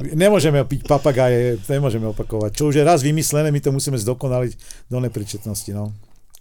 [0.00, 2.56] Nemôžeme piť papagáje, nemôžeme opakovať.
[2.56, 4.56] Čo už je raz vymyslené, my to musíme zdokonaliť
[4.88, 5.92] do nepričetnosti, no.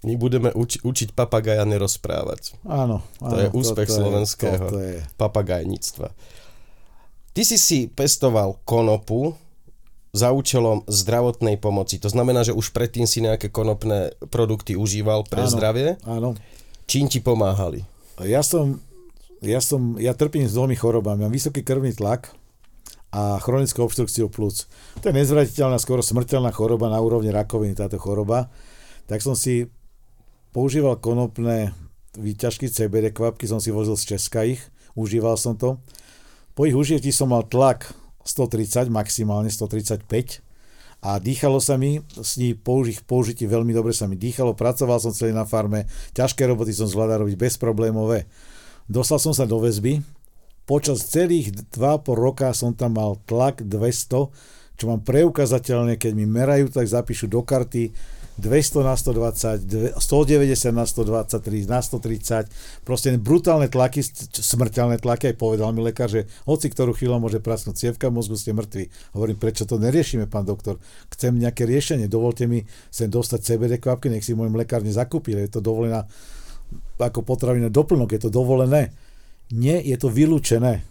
[0.01, 2.57] My budeme uči, učiť papagaja nerozprávať.
[2.65, 3.29] Áno, áno.
[3.29, 4.97] To je úspech to, to slovenského to, to je.
[5.19, 6.07] papagajníctva.
[7.31, 9.39] Ty si si pestoval konopu
[10.11, 11.95] za účelom zdravotnej pomoci.
[12.03, 15.95] To znamená, že už predtým si nejaké konopné produkty užíval pre áno, zdravie?
[16.03, 16.35] Áno.
[16.83, 17.87] Čím ti pomáhali?
[18.19, 18.83] Ja som,
[19.39, 21.23] ja som, ja trpím s dvomi chorobami.
[21.23, 22.35] Mám vysoký krvný tlak
[23.15, 24.67] a chronickú obštrukciu plúc.
[24.99, 28.51] To je nezvratiteľná, skoro smrteľná choroba na úrovni rakoviny, táto choroba.
[29.07, 29.71] Tak som si
[30.51, 31.71] používal konopné
[32.19, 34.59] výťažky CBD kvapky, som si vozil z Česka ich,
[34.99, 35.79] užíval som to
[36.53, 37.91] po ich užití som mal tlak
[38.27, 40.05] 130, maximálne 135
[41.01, 45.09] a dýchalo sa mi, s ní použi- použití veľmi dobre sa mi dýchalo, pracoval som
[45.09, 48.29] celý na farme, ťažké roboty som zvládal robiť bezproblémové.
[48.85, 50.05] Dostal som sa do väzby,
[50.69, 54.29] počas celých 2,5 roka som tam mal tlak 200,
[54.77, 57.93] čo mám preukazateľne, keď mi merajú, tak zapíšu do karty
[58.41, 62.49] 200 na 120, 190 na 123, na 130,
[62.81, 64.01] proste brutálne tlaky,
[64.33, 68.57] smrteľné tlaky, aj povedal mi lekár, že hoci ktorú chvíľu môže prasknúť cievka mozgu, ste
[68.57, 68.89] mŕtvi.
[69.13, 70.81] Hovorím, prečo to neriešime, pán doktor?
[71.13, 75.53] Chcem nejaké riešenie, dovolte mi sem dostať CBD kvapky, nech si môj lekár nezakúpi, je
[75.53, 76.09] to dovolená
[76.97, 78.89] ako potravina doplnok, je to dovolené.
[79.51, 80.81] Nie, je to vylúčené.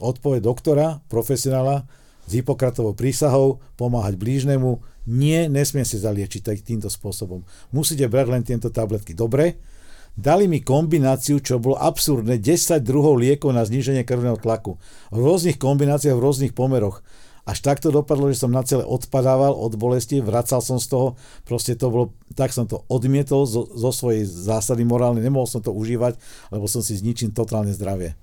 [0.00, 1.84] Odpoveď doktora, profesionála,
[2.26, 7.46] s Hipokratovou prísahou, pomáhať blížnemu, nie, nesmie si zaliečiť týmto spôsobom.
[7.70, 9.14] Musíte brať len tieto tabletky.
[9.14, 9.58] Dobre,
[10.18, 14.82] dali mi kombináciu, čo bolo absurdné, 10 druhov liekov na zníženie krvného tlaku.
[15.14, 17.06] V rôznych kombináciách, v rôznych pomeroch.
[17.46, 21.08] Až takto dopadlo, že som na celé odpadával od bolesti, vracal som z toho,
[21.46, 25.70] proste to bolo, tak som to odmietol zo, zo svojej zásady morálnej, nemohol som to
[25.70, 26.18] užívať,
[26.50, 28.18] lebo som si zničil totálne zdravie.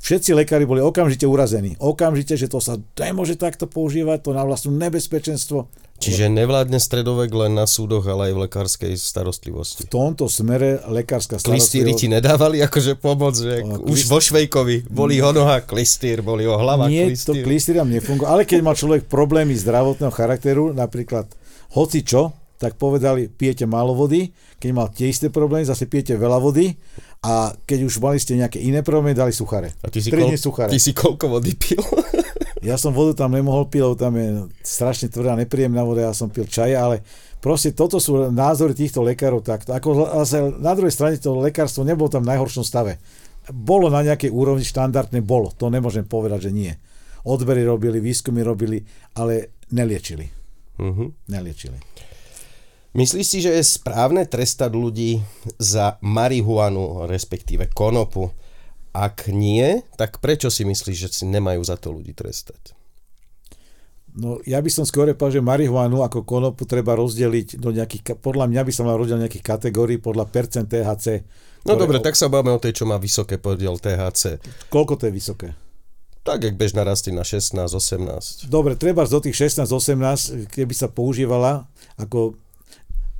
[0.00, 1.74] Všetci lekári boli okamžite urazení.
[1.76, 5.68] Okamžite, že to sa nemôže takto používať, to na vlastnú nebezpečenstvo.
[5.98, 9.90] Čiže nevládne stredovek len na súdoch, ale aj v lekárskej starostlivosti.
[9.90, 11.58] V tomto smere lekárska starostlivosť...
[11.58, 16.46] Klistýry ti nedávali akože pomoc, že o, už vo Švejkovi boli ho noha klistýr, boli
[16.46, 17.42] ho hlava Nie, klistýr.
[17.42, 18.30] to klistýram nefunguje.
[18.30, 21.26] Ale keď mal človek problémy zdravotného charakteru, napríklad
[21.74, 26.38] hoci čo, tak povedali, pijete málo vody, keď mal tie isté problémy, zase pijete veľa
[26.42, 26.74] vody
[27.22, 29.74] a keď už mali ste nejaké iné problémy, dali suchare.
[29.82, 30.70] A ty si, kol- suchare.
[30.70, 31.82] ty si koľko vody pil?
[32.62, 34.28] Ja som vodu tam nemohol piť, lebo tam je
[34.66, 37.06] strašne tvrdá, nepríjemná voda, ja som pil čaj, ale
[37.38, 39.70] proste toto sú názory týchto lekárov takto.
[39.74, 42.98] Ako zase na druhej strane to lekárstvo nebolo tam v najhoršom stave.
[43.48, 45.54] Bolo na nejakej úrovni štandardne, bolo.
[45.56, 46.72] To nemôžem povedať, že nie.
[47.24, 48.84] Odbery robili, výskumy robili,
[49.16, 50.26] ale neliečili.
[50.78, 51.08] Uh-huh.
[51.30, 51.78] Neliečili.
[52.96, 55.20] Myslíš si, že je správne trestať ľudí
[55.60, 58.32] za marihuanu, respektíve konopu?
[58.96, 62.78] Ak nie, tak prečo si myslíš, že si nemajú za to ľudí trestať?
[64.18, 68.50] No, ja by som skôr povedal, že marihuanu ako konopu treba rozdeliť do nejakých, podľa
[68.50, 71.22] mňa by sa mal rozdeliť nejakých kategórií podľa percent THC.
[71.68, 72.04] No dobre, o...
[72.04, 74.42] tak sa bavíme o tej, čo má vysoké podiel THC.
[74.72, 75.48] Koľko to je vysoké?
[76.26, 78.50] Tak, jak bežná rastie na 16, 18.
[78.50, 82.34] Dobre, treba do tých 16, 18, keby sa používala ako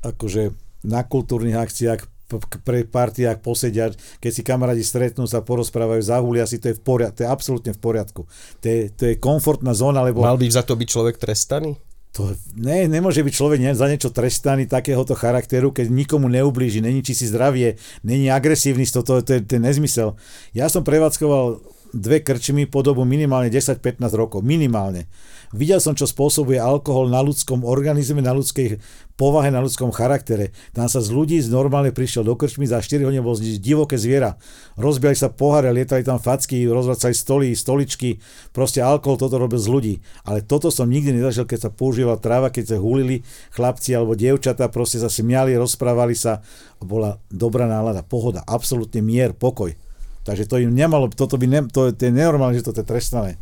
[0.03, 0.51] akože
[0.83, 2.18] na kultúrnych akciách
[2.63, 3.89] pre partiách posedia,
[4.21, 7.73] keď si kamarádi stretnú, sa porozprávajú, zahulia si, to je v poriadku, to je absolútne
[7.73, 8.23] v poriadku.
[8.61, 10.21] To je, to je komfortná zóna, lebo...
[10.21, 11.81] Mal by za to byť človek trestaný?
[12.17, 17.01] To, ne, nemôže byť človek ne, za niečo trestaný takéhoto charakteru, keď nikomu neublíži, není
[17.01, 20.17] či si zdravie, není agresívny, to, to, to, je, to je nezmysel.
[20.53, 21.61] Ja som prevádzkoval
[21.93, 24.45] dve krčmy po dobu minimálne 10-15 rokov.
[24.45, 25.09] Minimálne.
[25.57, 28.77] Videl som, čo spôsobuje alkohol na ľudskom organizme, na ľudskej
[29.19, 30.55] povahe, na ľudskom charaktere.
[30.77, 34.37] Tam sa z ľudí z normálne prišiel do krčmy, za 4 hodiny bol divoké zviera.
[34.79, 38.23] Rozbiali sa poháre, lietali tam facky, rozvracali stoly, stoličky.
[38.53, 39.95] Proste alkohol toto robil z ľudí.
[40.23, 44.71] Ale toto som nikdy nezažil, keď sa používala tráva, keď sa hulili chlapci alebo dievčatá,
[44.71, 46.45] proste sa smiali, rozprávali sa.
[46.79, 49.75] Bola dobrá nálada, pohoda, absolútne mier, pokoj.
[50.23, 53.41] Takže to im nemalo, toto by ne, to, to je nenormálne, že to je trestané.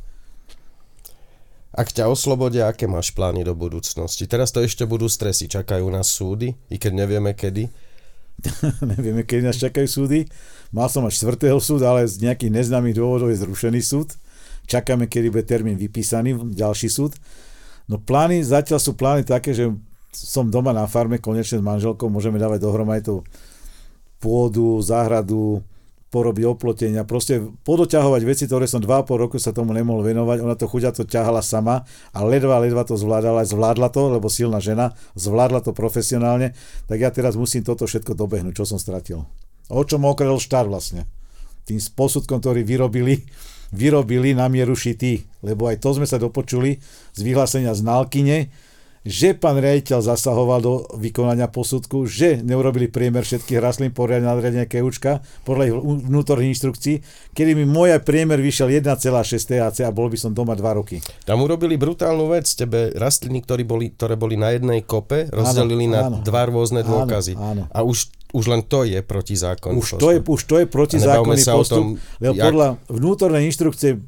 [1.77, 4.25] Ak ťa oslobodia, aké máš plány do budúcnosti?
[4.25, 7.69] Teraz to ešte budú stresy, čakajú nás súdy, i keď nevieme kedy.
[8.97, 10.25] nevieme, kedy nás čakajú súdy.
[10.73, 11.53] Mal som až 4.
[11.61, 14.17] súd, ale z nejakých neznámych dôvodov je zrušený súd.
[14.65, 17.13] Čakáme, kedy bude termín vypísaný, ďalší súd.
[17.93, 19.69] No plány, zatiaľ sú plány také, že
[20.17, 23.21] som doma na farme, konečne s manželkou, môžeme dávať dohromady tú
[24.17, 25.61] pôdu, záhradu,
[26.15, 30.71] porobiť oplotenia, proste podoťahovať veci, ktoré som 2,5 roku sa tomu nemohol venovať, ona to
[30.71, 31.83] chuďa to ťahala sama
[32.15, 36.55] a ledva, ledva to zvládala, zvládla to, lebo silná žena, zvládla to profesionálne,
[36.87, 39.27] tak ja teraz musím toto všetko dobehnúť, čo som stratil.
[39.67, 41.11] O čom okredol štát vlastne?
[41.67, 43.27] Tým posudkom, ktorý vyrobili,
[43.75, 46.79] vyrobili na mieru šitý, lebo aj to sme sa dopočuli
[47.19, 48.39] z vyhlásenia z Nálkyne,
[49.07, 55.23] že pán riaditeľ zasahoval do vykonania posudku, že neurobili priemer všetkých rastlín poriadne nadriadenia keučka
[55.47, 55.75] podľa ich
[56.11, 56.95] vnútorných inštrukcií,
[57.31, 60.99] kedy mi môj priemer vyšiel 1,6 THC a bol by som doma 2 roky.
[61.23, 65.95] Tam urobili brutálnu vec, tebe rastliny, ktoré boli, ktoré boli na jednej kope, rozdelili áno,
[65.95, 67.39] na áno, dva rôzne dôkazy.
[67.39, 67.63] Áno, áno.
[67.71, 70.03] A už už len to je protizákonný už postup.
[70.03, 71.87] To je, už to je protizákonný postup, tom,
[72.19, 72.45] lebo jak...
[72.51, 74.03] podľa vnútornej inštrukcie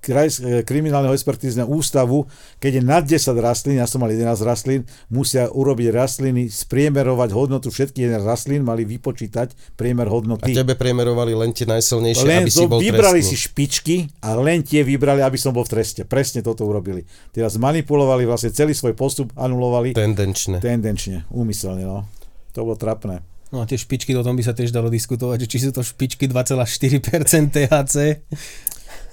[0.00, 2.24] kraj, kriminálneho expertízneho ústavu,
[2.56, 7.68] keď je nad 10 rastlín, ja som mal 11 rastlín, musia urobiť rastliny, spriemerovať hodnotu
[7.68, 10.56] všetkých 11 rastlín, mali vypočítať priemer hodnoty.
[10.56, 13.36] A tebe priemerovali len tie najsilnejšie, len aby si bol vybrali trestný.
[13.36, 16.08] si špičky a len tie vybrali, aby som bol v treste.
[16.08, 17.04] Presne toto urobili.
[17.30, 19.92] Teraz manipulovali vlastne celý svoj postup, anulovali.
[19.92, 20.64] Tendenčne.
[20.64, 22.08] Tendenčne, úmyselne, no.
[22.56, 23.22] To bolo trapné.
[23.50, 25.82] No a tie špičky, o tom by sa tiež dalo diskutovať, že či sú to
[25.82, 28.22] špičky 2,4% THC.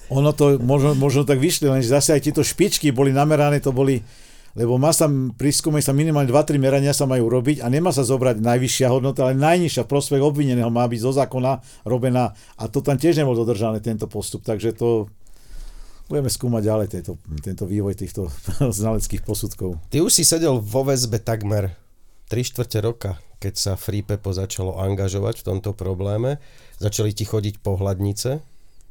[0.08, 4.00] Ono to možno, možno tak vyšli, len zase aj tieto špičky boli namerané, to boli
[4.58, 5.06] lebo má sa
[5.38, 9.30] pri skúme sa minimálne 2-3 merania sa majú robiť a nemá sa zobrať najvyššia hodnota,
[9.30, 13.86] ale najnižšia prospech obvineného má byť zo zákona robená a to tam tiež nebol dodržané
[13.86, 15.14] tento postup, takže to
[16.10, 17.14] budeme skúmať ďalej tento,
[17.46, 18.34] tento vývoj týchto
[18.82, 19.78] znaleckých posudkov.
[19.94, 21.78] Ty už si sedel vo väzbe takmer
[22.34, 26.42] 3 štvrte roka, keď sa Free Pepo začalo angažovať v tomto probléme.
[26.82, 28.42] Začali ti chodiť pohľadnice,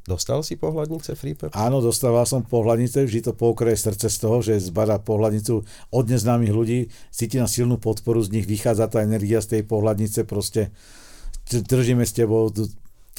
[0.07, 1.51] Dostal si pohľadnice FreePep?
[1.51, 6.55] Áno, dostával som pohľadnice, vždy to poukreje srdce z toho, že zbada pohľadnicu od neznámych
[6.55, 10.71] ľudí, cíti na silnú podporu, z nich vychádza tá energia z tej pohľadnice, proste
[11.51, 12.47] držíme s tebou,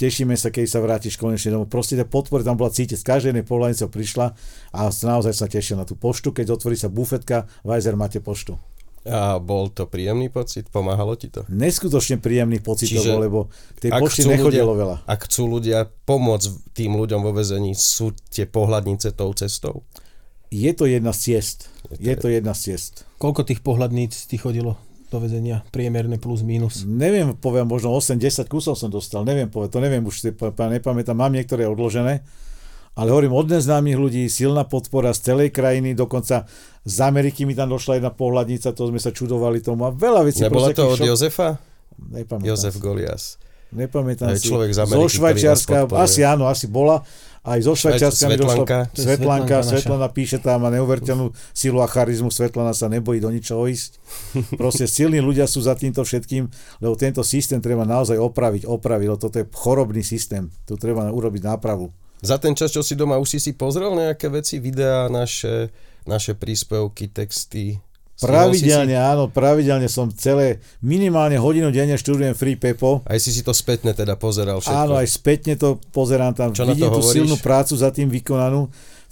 [0.01, 1.69] tešíme sa, keď sa vrátiš konečne domov.
[1.69, 2.97] Proste tá podpora tam bola cítiť.
[2.97, 4.27] Z každej jednej pohľadnice prišla
[4.73, 6.33] a naozaj sa tešil na tú poštu.
[6.33, 8.57] Keď otvorí sa bufetka, Vajzer máte poštu.
[9.07, 10.67] A bol to príjemný pocit?
[10.69, 11.47] Pomáhalo ti to?
[11.47, 13.39] Neskutočne príjemný pocit Čiže to bol, lebo
[13.79, 14.97] tej pošty nechodilo ľudia, veľa.
[15.07, 19.87] Ak chcú ľudia pomôcť tým ľuďom vo vezení, sú tie pohľadnice tou cestou?
[20.51, 21.71] Je to jedna z ciest.
[21.93, 23.07] Je to, je to jedna z ciest.
[23.23, 25.65] Koľko tých pohľadníc ti chodilo do vezenia?
[25.73, 26.85] Priemerné plus minus?
[26.85, 29.25] Neviem, poviem, možno 8-10 kusov som dostal.
[29.25, 31.17] Neviem povedať, to neviem, už si nepamätám.
[31.17, 32.25] Mám niektoré odložené
[32.99, 36.51] ale hovorím od neznámych ľudí, silná podpora z celej krajiny, dokonca
[36.83, 40.43] z Ameriky mi tam došla jedna pohľadnica, to sme sa čudovali tomu a veľa vecí.
[40.43, 41.07] Nebola to od šok...
[41.07, 41.63] Jozefa?
[41.95, 42.47] Nepamätám.
[42.51, 43.39] Jozef Golias.
[43.71, 44.51] Nepamätám si.
[44.51, 47.07] Človek z Ameriky, zo Švajčiarska, asi áno, asi bola.
[47.47, 48.65] Aj zo Švajčiarska mi došla
[48.97, 54.01] Svetlanka, Svetlana píše tam má neuveriteľnú silu a charizmu, Svetlana sa nebojí do ničoho ísť.
[54.61, 56.51] Proste silní ľudia sú za týmto všetkým,
[56.83, 61.47] lebo tento systém treba naozaj opraviť, opraviť, lebo toto je chorobný systém, tu treba urobiť
[61.47, 61.95] nápravu.
[62.19, 65.71] Za ten čas, čo si doma, už si si pozrel nejaké veci, videá, naše,
[66.03, 67.79] naše príspevky, texty?
[68.19, 68.99] Pravidelne, si...
[68.99, 73.07] áno, pravidelne som celé, minimálne hodinu denne študujem Free Pepo.
[73.07, 74.75] Aj si si to spätne teda pozeral všetko?
[74.75, 76.51] Áno, aj spätne to pozerám tam.
[76.51, 78.67] Čo Vidím tú silnú prácu za tým vykonanú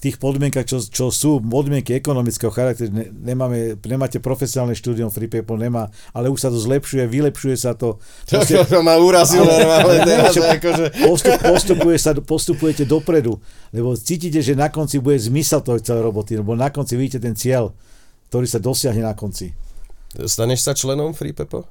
[0.06, 5.58] tých podmienkach, čo, čo sú podmienky ekonomického charakteru, ne, nemáme, nemáte profesionálne štúdium Free People,
[5.58, 7.98] nemá, ale už sa to zlepšuje, vylepšuje sa to.
[8.30, 10.84] Proste, to, to ma urazil normálne teraz, akože...
[11.02, 13.42] Postup, postupuje sa, postupujete dopredu,
[13.74, 17.34] lebo cítite, že na konci bude zmysel toho celej roboty, lebo na konci vidíte ten
[17.34, 17.74] cieľ,
[18.30, 19.50] ktorý sa dosiahne na konci.
[20.14, 21.66] Staneš sa členom Free Pepo?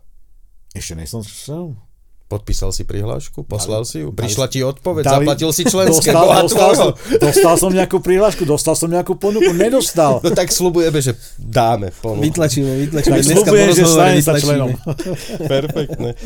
[0.76, 1.85] Ešte nie som členom.
[2.26, 6.10] Podpísal si prihlášku, poslal si ju, prišla ti odpoveď, dali, zaplatil si členské.
[6.10, 6.90] Dostal, dostal, som,
[7.22, 10.26] dostal som nejakú prihlášku, dostal som nejakú ponuku, nedostal.
[10.26, 12.26] No tak slubujeme, že dáme ponuku.
[12.26, 13.22] Vytlačíme, vytlačíme.
[13.22, 14.74] Tak slubujem, že stanem sa členom.
[15.54, 16.18] Perfektne.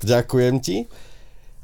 [0.00, 0.88] Ďakujem ti.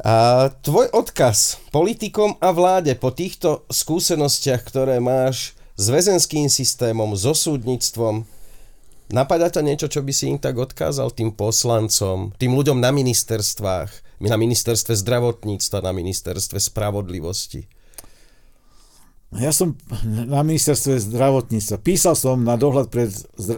[0.05, 7.33] A tvoj odkaz politikom a vláde po týchto skúsenostiach, ktoré máš s väzenským systémom, so
[7.33, 8.29] súdnictvom,
[9.11, 14.23] Napadá ťa niečo, čo by si im tak odkázal tým poslancom, tým ľuďom na ministerstvách,
[14.23, 17.67] na ministerstve zdravotníctva, na ministerstve spravodlivosti?
[19.35, 21.79] Ja som na ministerstve zdravotníctva.
[21.83, 23.11] Písal som na, dohľad pred,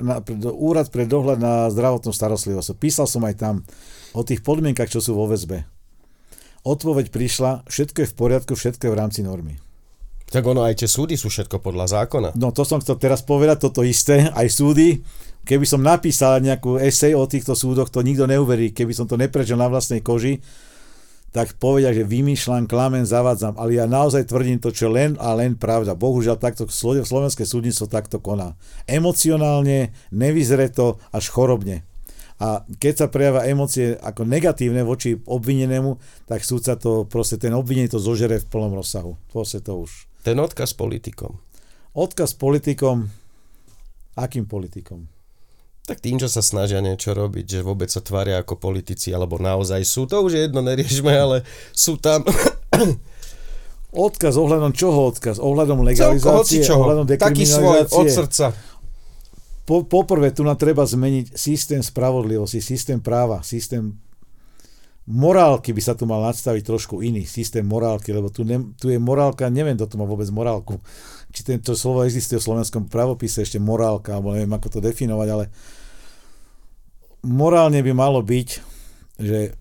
[0.04, 2.76] na pred, úrad pre dohľad na zdravotnú starostlivosť.
[2.76, 3.54] Písal som aj tam
[4.12, 5.64] o tých podmienkach, čo sú vo väzbe.
[6.64, 9.56] Odpoveď prišla, všetko je v poriadku, všetko je v rámci normy.
[10.28, 12.36] Tak ono aj tie súdy sú všetko podľa zákona.
[12.36, 15.00] No to som chcel teraz povedať, toto isté, aj súdy
[15.42, 18.70] Keby som napísal nejakú esej o týchto súdoch, to nikto neuverí.
[18.70, 20.38] Keby som to neprežil na vlastnej koži,
[21.32, 23.56] tak povedia, že vymýšľam, klamen, zavádzam.
[23.56, 25.96] Ale ja naozaj tvrdím to, čo len a len pravda.
[25.96, 28.54] Bohužiaľ, takto slovenské súdnictvo takto koná.
[28.84, 31.88] Emocionálne, nevyzre to až chorobne.
[32.42, 37.86] A keď sa prejavia emócie ako negatívne voči obvinenému, tak súdca to proste, ten obvinený
[37.86, 39.14] to zožere v plnom rozsahu.
[39.30, 40.10] Proste to už.
[40.26, 41.38] Ten odkaz politikom.
[41.96, 43.08] Odkaz politikom,
[44.18, 45.11] akým politikom?
[45.82, 49.82] Tak tým, čo sa snažia niečo robiť, že vôbec sa tvária ako politici, alebo naozaj
[49.82, 51.36] sú, to už je jedno, neriešme, ale
[51.74, 52.22] sú tam...
[53.92, 55.36] Odkaz ohľadom čoho odkaz?
[55.36, 56.88] Ohľadom legalizácie, čoho.
[56.88, 58.56] ohľadom Taký svoj, od srdca.
[59.68, 63.92] Po, poprvé, tu nám treba zmeniť systém spravodlivosti, systém práva, systém
[65.06, 68.98] morálky by sa tu mal nadstaviť trošku iný, systém morálky, lebo tu, ne, tu je
[69.02, 70.78] morálka, neviem, kto tu má vôbec morálku.
[71.32, 75.44] Či tento slovo existuje v slovenskom pravopise ešte morálka, alebo neviem, ako to definovať, ale
[77.24, 78.48] morálne by malo byť,
[79.16, 79.56] že,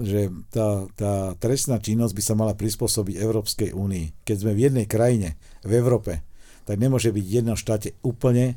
[0.00, 4.24] že tá, tá trestná činnosť by sa mala prispôsobiť Európskej únii.
[4.24, 6.24] Keď sme v jednej krajine, v Európe,
[6.64, 8.54] tak nemôže byť v jednom štáte úplne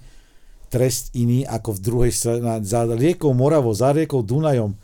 [0.70, 2.62] trest iný ako v druhej strane.
[2.64, 4.78] Za riekou Moravou, za riekou Dunajom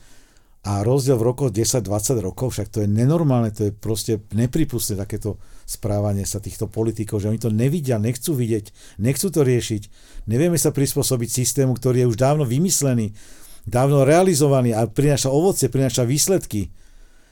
[0.62, 5.42] a rozdiel v rokoch 10-20 rokov, však to je nenormálne, to je proste nepripustné takéto
[5.72, 9.88] správanie sa týchto politikov, že oni to nevidia, nechcú vidieť, nechcú to riešiť.
[10.28, 13.16] Nevieme sa prispôsobiť systému, ktorý je už dávno vymyslený,
[13.64, 16.76] dávno realizovaný a prináša ovoce, prináša výsledky.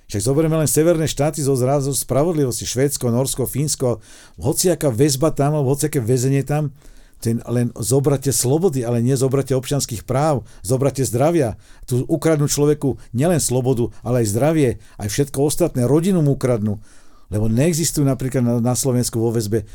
[0.10, 4.02] Však zoberieme len severné štáty zo zrazu spravodlivosti, Švédsko, Norsko, Fínsko,
[4.42, 6.74] hociaká väzba tam, alebo hociaké väzenie tam,
[7.20, 11.60] ten len zobrate slobody, ale nie zobrate občianských práv, zobrate zdravia.
[11.86, 16.80] Tu ukradnú človeku nielen slobodu, ale aj zdravie, aj všetko ostatné, rodinu mu ukradnú.
[17.30, 19.66] Lebo neexistujú napríklad na, na Slovensku vo väzbe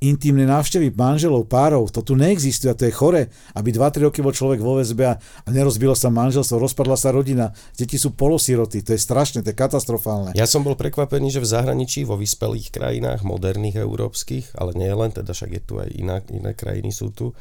[0.00, 4.32] intimné návštevy manželov, párov, to tu neexistuje a to je chore, aby 2-3 roky bol
[4.32, 8.96] človek vo väzbe a, a nerozbilo sa manželstvo, rozpadla sa rodina, deti sú polosiroty, to
[8.96, 10.32] je strašné, to je katastrofálne.
[10.32, 15.12] Ja som bol prekvapený, že v zahraničí, vo vyspelých krajinách, moderných európskych, ale nie len,
[15.12, 17.36] teda však je tu aj iná, iné krajiny sú tu,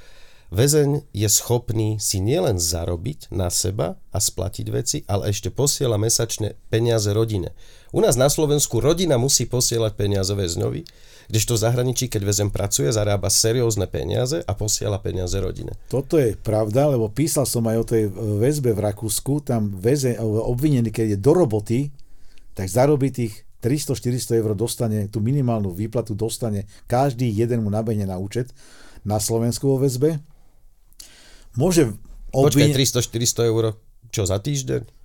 [0.49, 6.57] Väzeň je schopný si nielen zarobiť na seba a splatiť veci, ale ešte posiela mesačne
[6.73, 7.53] peniaze rodine.
[7.93, 10.81] U nás na Slovensku rodina musí posielať peniaze väzňovi,
[11.29, 15.77] kdežto v zahraničí, keď väzem pracuje, zarába seriózne peniaze a posiela peniaze rodine.
[15.85, 18.09] Toto je pravda, lebo písal som aj o tej
[18.41, 21.93] väzbe v Rakúsku, tam väze, obvinený, keď je do roboty,
[22.57, 28.17] tak zarobí tých 300-400 eur dostane, tú minimálnu výplatu dostane, každý jeden mu nabehne na
[28.17, 28.49] účet
[29.05, 30.17] na Slovensku vo väzbe.
[31.57, 31.93] Môže
[32.29, 32.73] obvine...
[32.73, 33.63] Počkaj, 300-400 eur
[34.09, 34.99] čo za týždeň?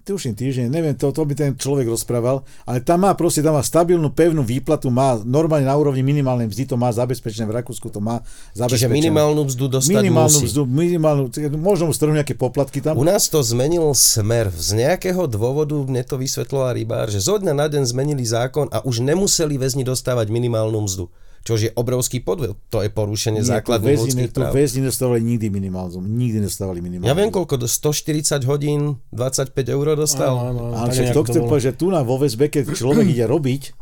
[0.00, 3.62] tuším týždeň, neviem, to, to by ten človek rozprával, ale tam má proste, tam má
[3.62, 8.00] stabilnú, pevnú výplatu, má normálne na úrovni minimálnej mzdy, to má zabezpečené v Rakúsku, to
[8.00, 8.24] má
[8.56, 8.88] zabezpečené.
[8.88, 10.48] Čiže minimálnu mzdu dostať minimálnu musí.
[10.48, 11.22] Mzdu, minimálnu,
[11.60, 12.96] možno mu strhnú nejaké poplatky tam.
[12.96, 14.48] U nás to zmenil smer.
[14.48, 18.80] Z nejakého dôvodu mne to vysvetloval rybár, že zo dňa na deň zmenili zákon a
[18.82, 22.54] už nemuseli väzni dostávať minimálnu mzdu čo je obrovský podvod.
[22.70, 24.54] To je porušenie Nie, základných ľudských práv.
[24.54, 27.10] väzni nedostávali nikdy minimálnu, nikdy nedostávali minimálnu.
[27.10, 30.32] Ja viem koľko, 140 hodín, 25 eur dostal.
[30.38, 33.26] Áno, áno, Ale však to chcem povedať, že tu na vo väzbe, keď človek ide
[33.26, 33.74] robiť,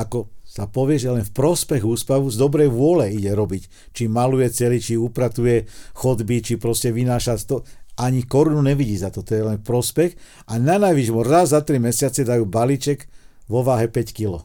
[0.00, 3.92] ako sa povie, že len v prospech úspavu z dobrej vôle ide robiť.
[3.92, 7.68] Či maluje celý, či upratuje chodby, či proste vynáša to,
[8.00, 10.16] ani korunu nevidí za to, to je len prospech.
[10.48, 13.04] A na najvyš mu raz za 3 mesiace dajú balíček
[13.50, 14.40] vo váhe 5 kg.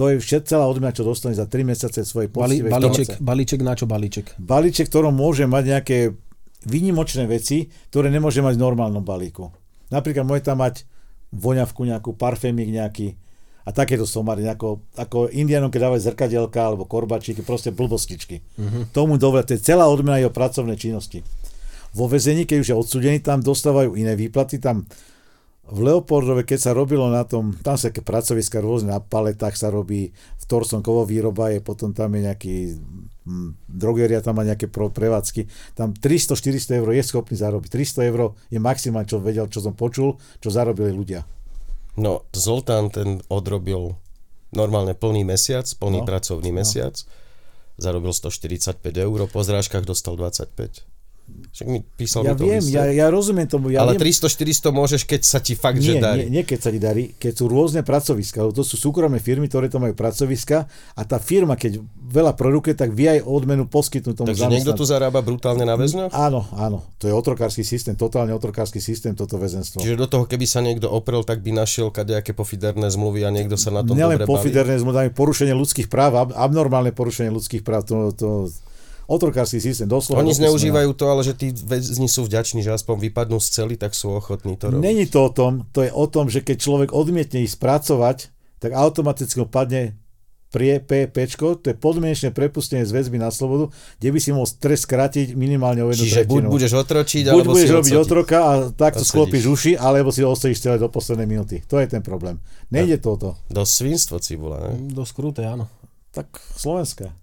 [0.00, 3.76] To je všetko celá odmena, čo dostane za 3 mesiace svojej Bali, balíček, balíček na
[3.76, 4.40] čo balíček?
[4.40, 5.96] Balíček, ktorom môže mať nejaké
[6.64, 9.52] výnimočné veci, ktoré nemôže mať v normálnom balíku.
[9.92, 10.88] Napríklad môže tam mať
[11.32, 13.20] voňavku nejakú, parfémik nejaký
[13.62, 18.42] a takéto somary, ako, ako Indianom, keď dávajú zrkadielka alebo korbačíky, proste blbostičky.
[18.58, 18.90] Uh-huh.
[18.90, 21.22] Tomu dobre, to je celá odmena jeho pracovnej činnosti.
[21.94, 24.88] vo vezení, keď už je odsudený, tam dostávajú iné výplaty, tam
[25.62, 29.70] v Leopoldove, keď sa robilo na tom, tam sa také pracoviska rôzne, na paletách sa
[29.70, 32.56] robí, v Torsonkovo výroba je, potom tam je nejaký
[33.22, 35.46] hm, drogeria tam má nejaké prevádzky,
[35.78, 37.70] tam 300-400 eur je schopný zarobiť.
[37.70, 41.22] 300 eur je maximálne, čo vedel, čo som počul, čo zarobili ľudia.
[41.94, 43.94] No, Zoltán ten odrobil
[44.50, 46.58] normálne plný mesiac, plný no, pracovný no.
[46.60, 46.98] mesiac,
[47.78, 50.91] zarobil 145 eur, po zrážkach dostal 25.
[51.52, 53.68] Však mi písal ja mi to viem, ja, ja rozumiem tomu.
[53.68, 54.08] Ja Ale viem.
[54.08, 56.24] 300-400 môžeš, keď sa ti fakt, nie, že darí.
[56.24, 59.68] Nie, nie, keď sa ti darí, keď sú rôzne pracoviska, to sú súkromné firmy, ktoré
[59.68, 60.64] to majú pracoviska
[60.96, 64.84] a tá firma, keď veľa produkuje, tak vie aj odmenu poskytnúť tomu Takže niekto tu
[64.88, 66.12] zarába brutálne na väzňoch?
[66.16, 66.88] Áno, áno.
[67.00, 69.84] To je otrokársky systém, totálne otrokársky systém toto väzenstvo.
[69.84, 73.60] Čiže do toho, keby sa niekto oprel, tak by našiel kadejaké pofiderné zmluvy a niekto
[73.60, 78.12] sa na tom Nielen dobre pofiderné zmluvy, porušenie ľudských práv, abnormálne porušenie ľudských práv, to,
[78.16, 78.28] to,
[79.06, 80.22] otrokársky systém, doslova.
[80.22, 83.92] Oni zneužívajú to, ale že tí väzni sú vďační, že aspoň vypadnú z cely, tak
[83.94, 84.82] sú ochotní to robiť.
[84.82, 88.30] Není to o tom, to je o tom, že keď človek odmietne ísť pracovať,
[88.62, 89.98] tak automaticky padne
[90.52, 94.84] prie PPčko, to je podmienečné prepustenie z väzby na slobodu, kde by si mohol stres
[94.84, 96.36] skrátiť minimálne o jednu Čiže tretinu.
[96.36, 100.20] buď budeš otročiť, buď alebo budeš si robiť otroka a takto sklopíš uši, alebo si
[100.20, 101.64] osedíš celé do poslednej minúty.
[101.72, 102.36] To je ten problém.
[102.68, 103.40] Nejde toto.
[103.48, 104.92] Do svinstvo cibula, ne?
[104.92, 105.72] Do skruté, áno.
[106.12, 107.16] Tak Slovenska.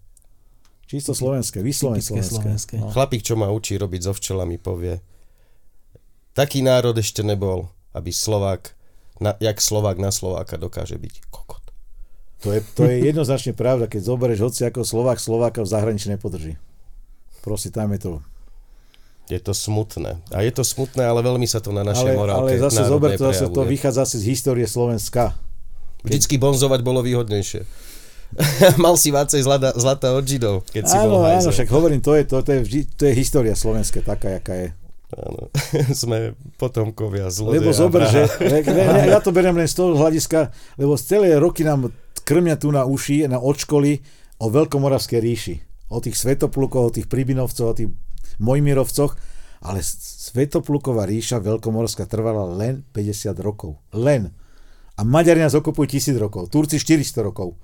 [0.89, 2.33] Čisto slovenské, vyslovene slovenské.
[2.33, 2.75] slovenské.
[2.81, 2.89] No.
[2.89, 4.97] Chlapík, čo ma učí robiť so včelami, povie,
[6.33, 8.73] taký národ ešte nebol, aby Slovák,
[9.21, 11.61] na, jak Slovák na Slováka dokáže byť kokot.
[12.41, 16.57] To je, to je jednoznačne pravda, keď zoberieš hoci ako Slovák Slováka v zahraničí nepodrží.
[17.45, 18.11] Proste tam je to
[19.29, 20.17] je to smutné.
[20.33, 23.13] A je to smutné, ale veľmi sa to na našej ale, morálke Ale zase zober
[23.13, 25.37] to, zase to vychádza z histórie Slovenska.
[26.01, 27.61] Vždycky bonzovať bolo výhodnejšie.
[28.83, 32.13] Mal si vácej zlata, zlata od Židov, keď si áno, bol Áno, však hovorím, to
[32.13, 34.69] je, to, to, je, vždy, to je história slovenska, taká, jaká je.
[35.17, 35.49] Áno,
[36.05, 37.57] sme potomkovia zlodeja.
[37.57, 41.33] Lebo zober, že, ne, ne, ja to beriem len z toho hľadiska, lebo z celé
[41.41, 41.89] roky nám
[42.21, 44.05] krmia tu na uši, na odškoly
[44.37, 45.55] o Veľkomoravskej ríši.
[45.89, 47.89] O tých Svetoplukoch, o tých Pribinovcoch, o tých
[48.37, 49.17] Mojmirovcoch,
[49.65, 53.81] ale Svetopluková ríša Veľkomoravská trvala len 50 rokov.
[53.91, 54.29] Len.
[54.95, 57.57] A Maďari nás okupujú 1000 rokov, Turci 400 rokov.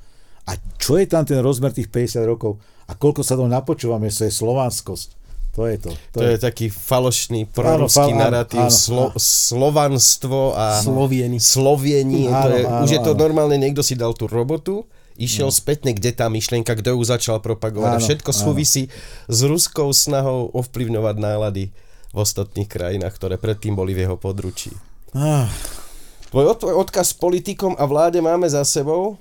[0.46, 2.62] A čo je tam ten rozmer tých 50 rokov?
[2.86, 5.26] A koľko sa to napočúvame, to je slovanskosť.
[5.56, 5.91] To je to.
[6.12, 9.16] To, to je, je taký falošný prorocký áno, narratív, áno, slo, áno.
[9.16, 11.39] slovanstvo a slovieni.
[11.39, 12.28] slovieni.
[12.28, 13.22] Áno, to je, áno, už je to áno.
[13.24, 14.84] normálne, niekto si dal tú robotu,
[15.16, 15.56] išiel no.
[15.56, 17.98] spätne, kde tá myšlienka, kto ju začal propagovať.
[17.98, 18.39] Áno, Všetko áno.
[18.52, 18.91] súvisí
[19.32, 21.72] s ruskou snahou ovplyvňovať nálady
[22.12, 24.76] v ostatných krajinách, ktoré predtým boli v jeho područí.
[25.16, 25.48] Ah.
[26.36, 29.16] Tvoj odkaz politikom a vláde máme za sebou.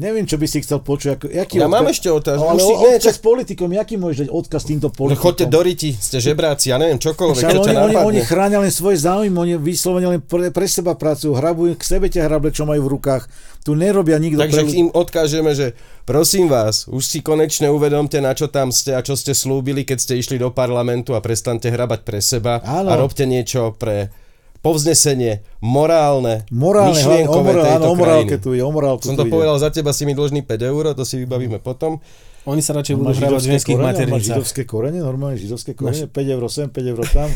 [0.00, 1.08] Neviem, čo by si chcel počuť.
[1.20, 1.76] Ako, jaký ja odkaz?
[1.76, 2.48] mám ešte otázku.
[2.48, 5.20] Ale si, ne, politikom, jaký môžeš dať odkaz týmto no politikom?
[5.20, 8.72] No chodte do riti, ste žebráci, ja neviem, čokoľvek, čo oni, oni, oni chránia len
[8.72, 12.64] svoje záujmy, oni vyslovene len pre, pre seba pracujú, hrabujú k sebe tie hrable, čo
[12.64, 13.28] majú v rukách.
[13.68, 14.40] Tu nerobia nikto.
[14.40, 14.80] Takže pre...
[14.80, 15.76] im odkážeme, že
[16.08, 19.98] prosím vás, už si konečne uvedomte, na čo tam ste a čo ste slúbili, keď
[20.00, 22.88] ste išli do parlamentu a prestante hrabať pre seba Áno.
[22.88, 24.21] a robte niečo pre
[24.62, 29.34] povznesenie morálne, morálne myšlienkové morál, tejto o morálke tu je, o morálku Som to ide.
[29.34, 31.98] povedal, za teba si mi dlžný 5 eur, to si vybavíme potom.
[32.42, 34.34] Oni sa radšej budú hrávať v ženských maternicách.
[34.34, 37.30] židovské korene, normálne židovské korene, 5 eur sem, 5 eur tam.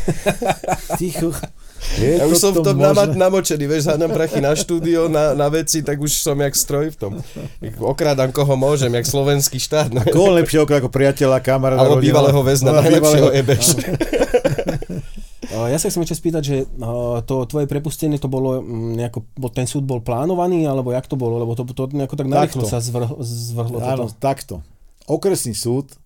[0.99, 1.31] Ticho.
[1.95, 3.15] Je ja už som v tom možné?
[3.15, 6.97] namočený, vieš, hádam prachy na štúdio, na, na veci, tak už som jak stroj v
[6.99, 7.11] tom.
[7.79, 9.95] Okrádam koho môžem, jak slovenský štát.
[9.95, 13.65] A koho lepšie ako priateľa, kamaráda, Alebo bývalého väzna, no, najlepšieho ebeš.
[15.65, 16.55] Ja sa chcem ešte spýtať, že
[17.25, 21.41] to tvoje prepustenie, to bolo mm, nejako, ten súd bol plánovaný, alebo jak to bolo?
[21.41, 24.21] Lebo to, to nejako tak narýchlo sa zvrhlo, zvrhlo Áno, toto.
[24.21, 24.55] takto.
[25.09, 25.97] Okresný súd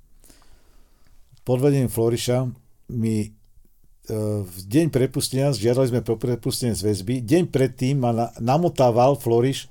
[1.42, 2.48] pod vedením Floriša
[2.94, 3.30] mi e,
[4.46, 9.68] v deň prepustenia, žiadali sme pro prepustenie z väzby, deň predtým ma namotával Floriš,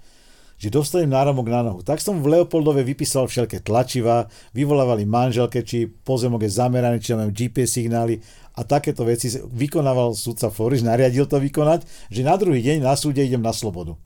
[0.61, 1.81] že dostanem náramok na nohu.
[1.81, 7.33] Tak som v Leopoldove vypísal všelké tlačiva, vyvolávali manželke, či pozemok je zameraný, či mám
[7.33, 8.21] GPS signály
[8.61, 13.25] a takéto veci vykonával sudca Floriš, nariadil to vykonať, že na druhý deň na súde
[13.25, 13.97] idem na slobodu.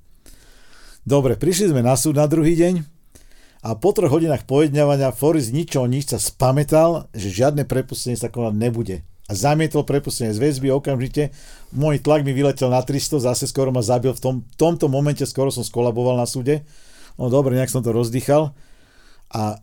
[1.03, 2.87] Dobre, prišli sme na súd na druhý deň
[3.67, 8.55] a po troch hodinách pojedňavania Floris ničo nič sa spametal, že žiadne prepustenie sa konať
[8.55, 8.97] nebude.
[9.25, 11.33] A zamietol prepustenie z väzby okamžite.
[11.73, 14.13] Môj tlak mi vyletel na 300, zase skoro ma zabil.
[14.13, 16.61] V tom, tomto momente skoro som skolaboval na súde.
[17.17, 18.53] No dobre, nejak som to rozdychal.
[19.33, 19.57] A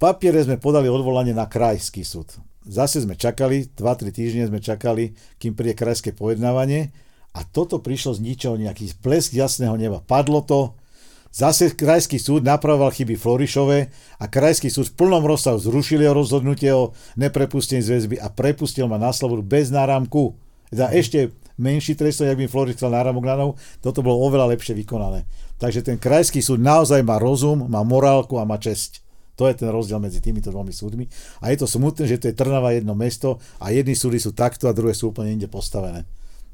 [0.00, 2.32] papiere sme podali odvolanie na krajský súd.
[2.64, 6.96] Zase sme čakali, 2-3 týždne sme čakali, kým príde krajské pojednávanie
[7.36, 10.00] a toto prišlo z ničoho, nejaký blesk jasného neba.
[10.00, 10.72] Padlo to,
[11.34, 13.90] Zase krajský súd napravoval chyby Florišové
[14.22, 18.86] a krajský súd v plnom rozsahu zrušil jeho rozhodnutie o neprepustení z väzby a prepustil
[18.86, 20.38] ma na slobodu bez náramku.
[20.70, 23.52] Za ešte menší trest, ak by Floriš chcel náramok na nohu,
[23.82, 25.26] toto bolo oveľa lepšie vykonané.
[25.58, 29.03] Takže ten krajský súd naozaj má rozum, má morálku a má česť.
[29.34, 31.10] To je ten rozdiel medzi týmito dvomi súdmi.
[31.42, 34.70] A je to smutné, že to je Trnava jedno mesto a jedni súdy sú takto
[34.70, 36.06] a druhé sú úplne inde postavené.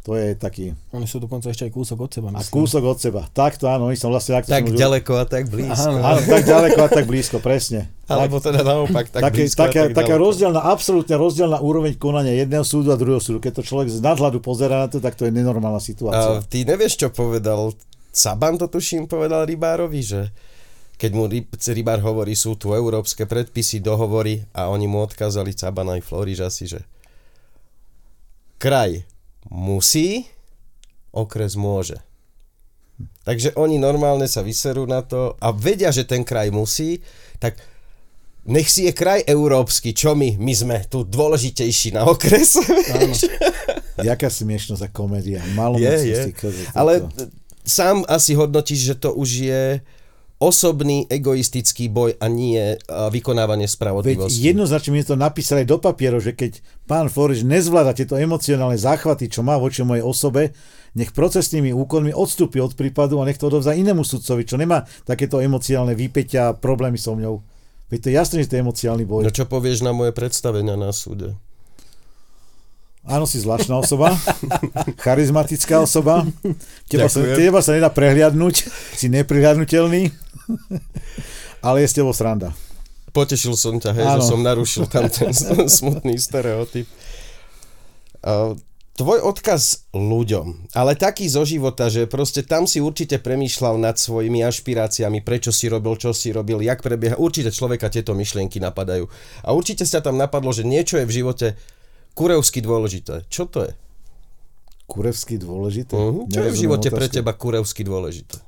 [0.08, 0.72] To je taký...
[0.96, 2.40] Oni sú dokonca ešte aj kúsok od seba, myslím.
[2.40, 3.28] A kúsok od seba.
[3.36, 4.40] Takto áno, oni som vlastne...
[4.40, 5.92] Tak som ďaleko a tak blízko.
[5.92, 7.92] Áno, áno, tak ďaleko a tak blízko, presne.
[8.08, 12.64] Alebo teda naopak, tak také, blízko taká, tak taká rozdielna, absolútne rozdielna úroveň konania jedného
[12.64, 13.44] súdu a druhého súdu.
[13.44, 16.40] Keď to človek z nadhľadu pozera na to, tak to je nenormálna situácia.
[16.40, 17.76] A ty nevieš, čo povedal
[18.08, 20.32] Saban, to tuším, povedal Rybárovi, že
[21.00, 21.24] keď mu
[21.72, 26.68] rybár hovorí, sú tu európske predpisy, dohovory a oni mu odkázali Caban aj Floriž asi,
[26.68, 26.84] že
[28.60, 29.08] kraj
[29.48, 30.28] musí,
[31.08, 31.96] okres môže.
[33.24, 37.00] Takže oni normálne sa vyserú na to a vedia, že ten kraj musí,
[37.40, 37.56] tak
[38.44, 40.36] nech si je kraj európsky, čo my?
[40.36, 42.60] My sme tu dôležitejší na okres.
[42.92, 43.16] Áno.
[44.04, 45.40] Jaká smiešnosť a komédia.
[45.56, 46.20] Malo je, je.
[46.76, 47.08] Ale
[47.64, 49.64] sám asi hodnotíš, že to už je
[50.40, 54.40] osobný egoistický boj a nie vykonávanie spravodlivosti.
[54.40, 59.28] Veď jednoznačne mi to napísali do papierov, že keď pán Floriš nezvláda tieto emocionálne záchvaty,
[59.28, 60.56] čo má voči mojej osobe,
[60.96, 65.44] nech procesnými úkonmi odstúpi od prípadu a nech to odovzdá inému sudcovi, čo nemá takéto
[65.44, 67.44] emocionálne výpeťa a problémy so mňou.
[67.92, 69.22] Veď to je jasné, že to je emocionálny boj.
[69.28, 71.36] No čo povieš na moje predstavenia na súde?
[73.10, 74.14] Áno, si zvláštna osoba,
[75.04, 76.22] charizmatická osoba.
[76.86, 80.14] Teba sa, teba sa nedá prehliadnúť, si neprihliadnutelný.
[81.58, 82.54] Ale je s tebou sranda.
[83.10, 85.34] Potešil som ťa, hej, že som narušil tam ten
[85.82, 86.86] smutný stereotyp.
[88.94, 94.44] Tvoj odkaz ľuďom, ale taký zo života, že proste tam si určite premýšľal nad svojimi
[94.44, 97.16] ašpiráciami, prečo si robil, čo si robil, jak prebieha.
[97.18, 99.08] Určite človeka tieto myšlienky napadajú.
[99.42, 101.46] A určite sa tam napadlo, že niečo je v živote
[102.14, 103.26] kurevsky dôležité.
[103.30, 103.72] Čo to je?
[104.90, 105.94] Kurevsky dôležité?
[105.94, 106.26] Uh-huh.
[106.26, 106.98] Čo je v živote otázku.
[106.98, 108.42] pre teba kurevsky dôležité?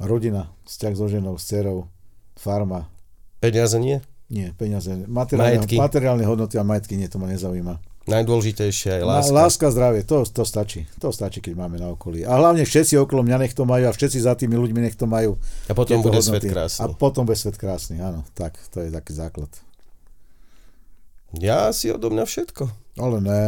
[0.00, 1.88] Rodina, vzťah so ženou, s dcerou,
[2.36, 2.88] farma.
[3.40, 4.00] Peniaze nie?
[4.30, 4.92] Nie, peniaze.
[5.08, 7.80] Materiálne, materiálne hodnoty a majetky nie, to ma nezaujíma.
[8.08, 9.32] Najdôležitejšia je láska.
[9.32, 10.88] Láska, zdravie, to, to stačí.
[11.04, 12.24] To stačí, keď máme na okolí.
[12.24, 15.04] A hlavne všetci okolo mňa nech to majú a všetci za tými ľuďmi nech to
[15.04, 15.36] majú.
[15.68, 16.40] A potom bude hodnoty.
[16.40, 16.80] svet krásny.
[16.80, 18.24] A potom bude svet krásny, áno.
[18.32, 19.52] Tak, to je taký základ.
[21.36, 22.62] Ja si odo mňa všetko.
[23.00, 23.44] Ale ne.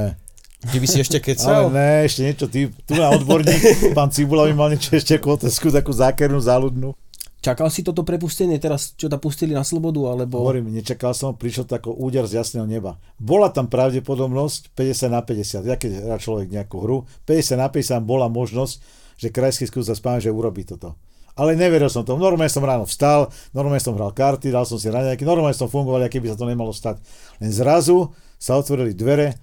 [0.62, 1.68] Ty by si ešte kecal?
[1.68, 3.62] Ale ne, ešte niečo, ty, tu na odborník,
[3.98, 6.94] pán Cibula by mal niečo ešte ako otázku, takú zákernú, záľudnú.
[7.42, 10.38] Čakal si toto prepustenie teraz, čo ta pustili na slobodu, alebo...
[10.38, 13.02] Hovorím, nečakal som, prišiel to ako úder z jasného neba.
[13.18, 17.98] Bola tam pravdepodobnosť 50 na 50, ja keď hrá človek nejakú hru, 50 na 50
[18.06, 18.78] bola možnosť,
[19.18, 20.94] že krajský skús sa že urobí toto.
[21.32, 22.12] Ale neveril som to.
[22.20, 26.04] Normálne som ráno vstal, normálne som hral karty, dal som si raňajky, normálne som fungoval,
[26.04, 27.00] aké by sa to nemalo stať.
[27.40, 29.40] Len zrazu sa otvorili dvere,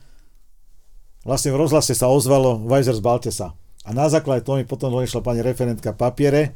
[1.25, 3.57] vlastne v rozhlase sa ozvalo Weiser z Baltesa.
[3.87, 6.53] A na základe toho mi potom došla pani referentka papiere,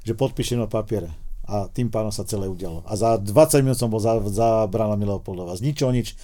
[0.00, 1.12] že podpíšem na papiere.
[1.50, 2.86] A tým pádom sa celé udialo.
[2.86, 5.58] A za 20 minút som bol za, za brána Mileopoldova.
[5.58, 6.14] Z ničoho nič.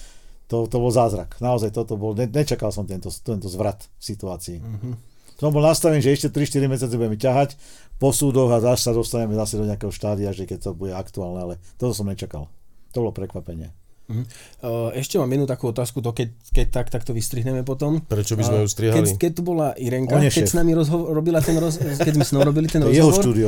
[0.47, 1.35] To, to bol zázrak.
[1.43, 4.57] Naozaj toto bol, ne, nečakal som tento, tento zvrat v situácii.
[4.63, 4.93] Mm-hmm.
[5.37, 7.53] Som bol nastavený, že ešte 3-4 mesiace budeme ťahať
[8.01, 11.39] po súdoch a zase sa dostaneme zase do nejakého štádia, že keď to bude aktuálne,
[11.41, 12.49] ale toto som nečakal.
[12.93, 13.69] To bolo prekvapenie.
[14.07, 14.95] Uh-huh.
[14.95, 17.99] Ešte mám jednu takú otázku, to keď, keď tak, tak to vystrihneme potom.
[17.99, 19.03] Prečo by sme ju strihali?
[19.03, 21.75] Keď, keď tu bola Irenka, keď s nami rozho- robila ten roz-
[22.07, 23.47] keď sme s ňou robili ten rozhovor, jeho štúdio.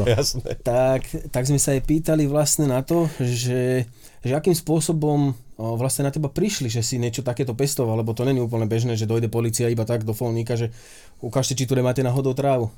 [0.60, 3.88] Tak, tak sme sa jej pýtali vlastne na to, že,
[4.20, 8.40] že akým spôsobom vlastne na teba prišli, že si niečo takéto pestoval, lebo to není
[8.40, 10.72] úplne bežné, že dojde policia iba tak do folníka, že
[11.20, 12.72] ukážte, či tu nemáte náhodou trávu.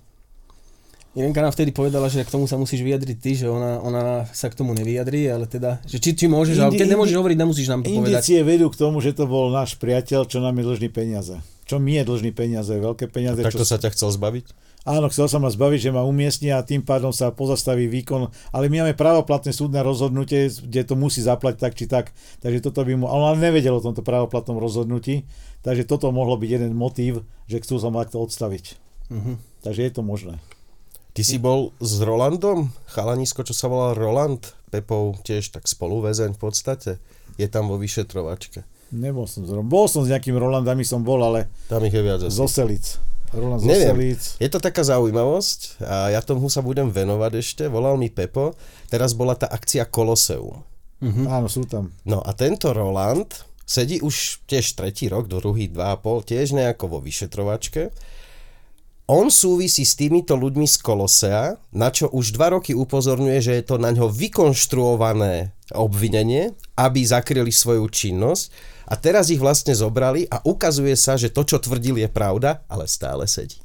[1.12, 4.48] Irenka nám vtedy povedala, že k tomu sa musíš vyjadriť ty, že ona, ona sa
[4.48, 7.68] k tomu nevyjadrí, ale teda, že či, či môžeš, indi, ale keď nemôžeš hovoriť, nemusíš
[7.68, 8.24] nám to povedať.
[8.24, 11.36] Indície vedú k tomu, že to bol náš priateľ, čo nám je dlžný peniaze.
[11.68, 13.44] Čo mi je dlžný peniaze, veľké peniaze.
[13.44, 13.76] Tak to čo...
[13.76, 14.71] sa ťa chcel zbaviť?
[14.82, 18.66] Áno, chcel sa ma zbaviť, že ma umiestni a tým pádom sa pozastaví výkon, ale
[18.66, 22.10] my máme právoplatné súdne rozhodnutie, kde to musí zaplatiť tak či tak,
[22.42, 25.30] takže toto by mu, ale on nevedel o tomto právoplatnom rozhodnutí,
[25.62, 28.66] takže toto mohlo byť jeden motív, že chcú sa ma takto odstaviť.
[29.14, 29.38] Uh-huh.
[29.62, 30.42] Takže je to možné.
[31.14, 36.42] Ty si bol s Rolandom, chalanisko, čo sa volal Roland, Pepou tiež tak spoluväzeň v
[36.42, 36.92] podstate.
[37.36, 38.64] Je tam vo vyšetrovačke.
[38.96, 41.52] Nebol som s Bol som s nejakými Rolandami, som bol, ale...
[41.68, 42.32] Tam ich je viac asi.
[42.32, 43.11] Zoselic.
[43.32, 47.64] Roland Neviem, je to taká zaujímavosť a ja tomu sa budem venovať ešte.
[47.72, 48.56] Volal mi Pepo,
[48.92, 50.62] teraz bola tá akcia Koloseum.
[51.02, 51.26] Uh-huh.
[51.32, 51.96] Áno, sú tam.
[52.04, 53.32] No a tento Roland
[53.64, 57.90] sedí už tiež tretí rok, druhý, dva a pol, tiež nejako vo vyšetrovačke
[59.12, 63.64] on súvisí s týmito ľuďmi z Kolosea, na čo už dva roky upozorňuje, že je
[63.68, 70.42] to na ňo vykonštruované obvinenie, aby zakryli svoju činnosť a teraz ich vlastne zobrali a
[70.46, 73.60] ukazuje sa, že to, čo tvrdil, je pravda, ale stále sedí.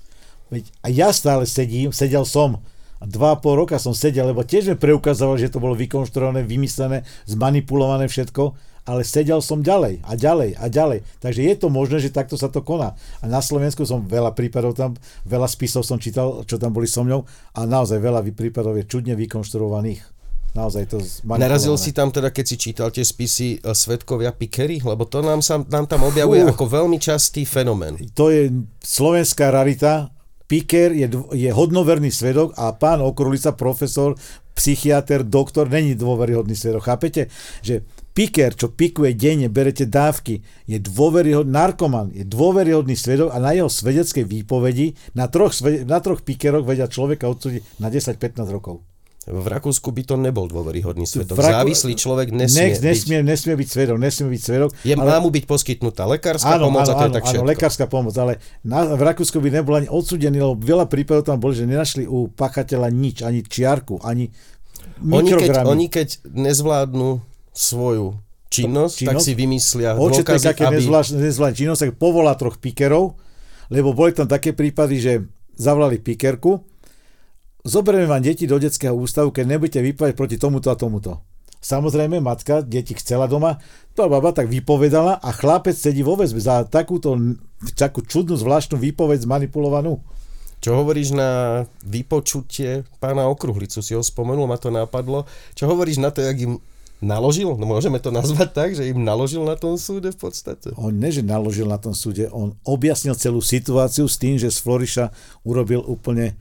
[0.83, 2.63] A ja stále sedím, sedel som.
[2.97, 6.47] A dva a pol roka som sedel, lebo tiež mi preukazoval, že to bolo vykonštruované,
[6.49, 8.57] vymyslené, zmanipulované všetko
[8.87, 11.03] ale sedel som ďalej a ďalej a ďalej.
[11.19, 12.95] Takže je to možné, že takto sa to koná.
[13.19, 14.95] A na Slovensku som veľa prípadov tam,
[15.27, 17.27] veľa spisov som čítal, čo tam boli so mňou
[17.59, 20.16] a naozaj veľa prípadov je čudne vykonštruovaných.
[20.57, 20.97] Naozaj to
[21.37, 24.81] Narazil si tam teda, keď si čítal tie spisy e, Svetkovia Pikery?
[24.81, 28.01] Lebo to nám, sa, nám tam objavuje uh, ako veľmi častý fenomén.
[28.17, 28.49] To je
[28.81, 30.09] slovenská rarita.
[30.49, 34.17] Piker je, je hodnoverný svedok a pán Okrulica, profesor,
[34.57, 36.89] psychiatr, doktor, není dôveryhodný svedok.
[36.89, 37.29] Chápete?
[37.61, 37.85] Že
[38.17, 43.69] piker, čo pikuje denne, berete dávky, je dôveryhodný, narkoman, je dôveryhodný svedok a na jeho
[43.69, 45.53] svedeckej výpovedi na troch,
[45.85, 48.81] na troch pikeroch vedia človeka odsúdiť na 10-15 rokov.
[49.27, 51.43] V Rakúsku by to nebol dôveryhodný svedok.
[51.43, 51.51] Raku...
[51.51, 53.27] Závislý človek nesmie, Nech, nesmie, byť...
[53.27, 54.71] nesmie byť svedok, nesmie byť svedok.
[54.87, 55.11] Je, ale...
[55.11, 57.43] Má mu byť poskytnutá lekárska áno, pomoc áno, a to áno, je tak všetko.
[57.43, 61.43] Áno, lekárska pomoc, ale na, v Rakúsku by nebol ani odsudený, lebo veľa prípadov tam
[61.43, 64.31] boli, že nenašli u pachateľa nič, ani čiarku, ani
[65.03, 67.21] oni keď, oni keď nezvládnu
[67.51, 68.17] svoju
[68.47, 70.87] činnosť, činnosť, tak si vymyslia dôkazy, aby...
[71.19, 73.19] nezvládne činnosť, tak povolá troch pikerov,
[73.75, 75.13] lebo boli tam také prípady, že
[75.59, 76.63] zavolali pikerku,
[77.67, 81.19] zoberieme vám deti do detského ústavu, keď nebudete vypovedať proti tomuto a tomuto.
[81.59, 83.59] Samozrejme, matka deti chcela doma,
[83.99, 87.19] to baba tak vypovedala a chlapec sedí vo väzbe za takúto
[87.75, 89.99] takú čudnú, zvláštnu výpoveď zmanipulovanú.
[90.63, 95.27] Čo hovoríš na vypočutie pána Okruhlicu, si ho spomenul, ma to napadlo.
[95.59, 96.63] Čo hovoríš na to, jak im
[97.03, 100.73] naložil, no môžeme to nazvať tak, že im naložil na tom súde v podstate?
[100.81, 104.59] On ne, že naložil na tom súde, on objasnil celú situáciu s tým, že z
[104.65, 105.05] Floriša
[105.45, 106.39] urobil úplne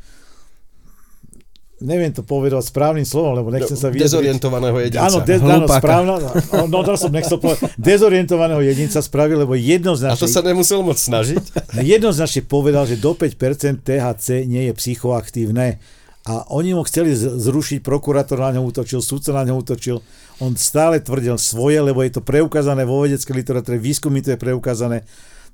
[1.83, 4.07] neviem to povedať správnym slovom, lebo nechcem sa vyjadriť.
[4.07, 5.03] Dezorientovaného jedinca.
[5.11, 6.31] Áno, de, áno správna, no,
[6.71, 7.75] no to som nechcel povedať.
[7.75, 10.15] Dezorientovaného jedinca spravil, lebo jednoznačne...
[10.15, 11.43] A to sa nemusel moc snažiť?
[11.95, 15.83] Jednoznačne povedal, že do 5% THC nie je psychoaktívne.
[16.25, 20.01] A oni mu chceli zrušiť, prokurátor na ňo útočil, súdca na ňo útočil.
[20.41, 25.05] On stále tvrdil svoje, lebo je to preukázané vo vedeckej literatúre, výskumy to je preukázané.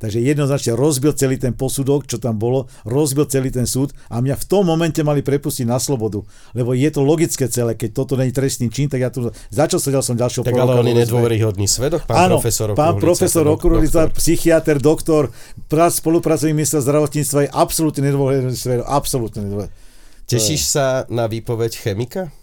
[0.02, 4.34] Takže jednoznačne rozbil celý ten posudok, čo tam bolo, rozbil celý ten súd a mňa
[4.34, 6.26] v tom momente mali prepustiť na slobodu.
[6.58, 9.30] Lebo je to logické celé, keď toto není trestný čin, tak ja tu...
[9.54, 12.97] Za čo sedel som ďalšieho Tak ale on je nedôveryhodný svedok, pán Áno, profesor pán
[12.97, 15.30] profesor Okurulica, psychiatr, doktor,
[15.70, 19.78] spolupracovný minister zdravotníctva je absolútne nedôveryhodný svedok, absolútne nedôveryhodný.
[20.26, 22.41] Tešíš sa na výpoveď chemika?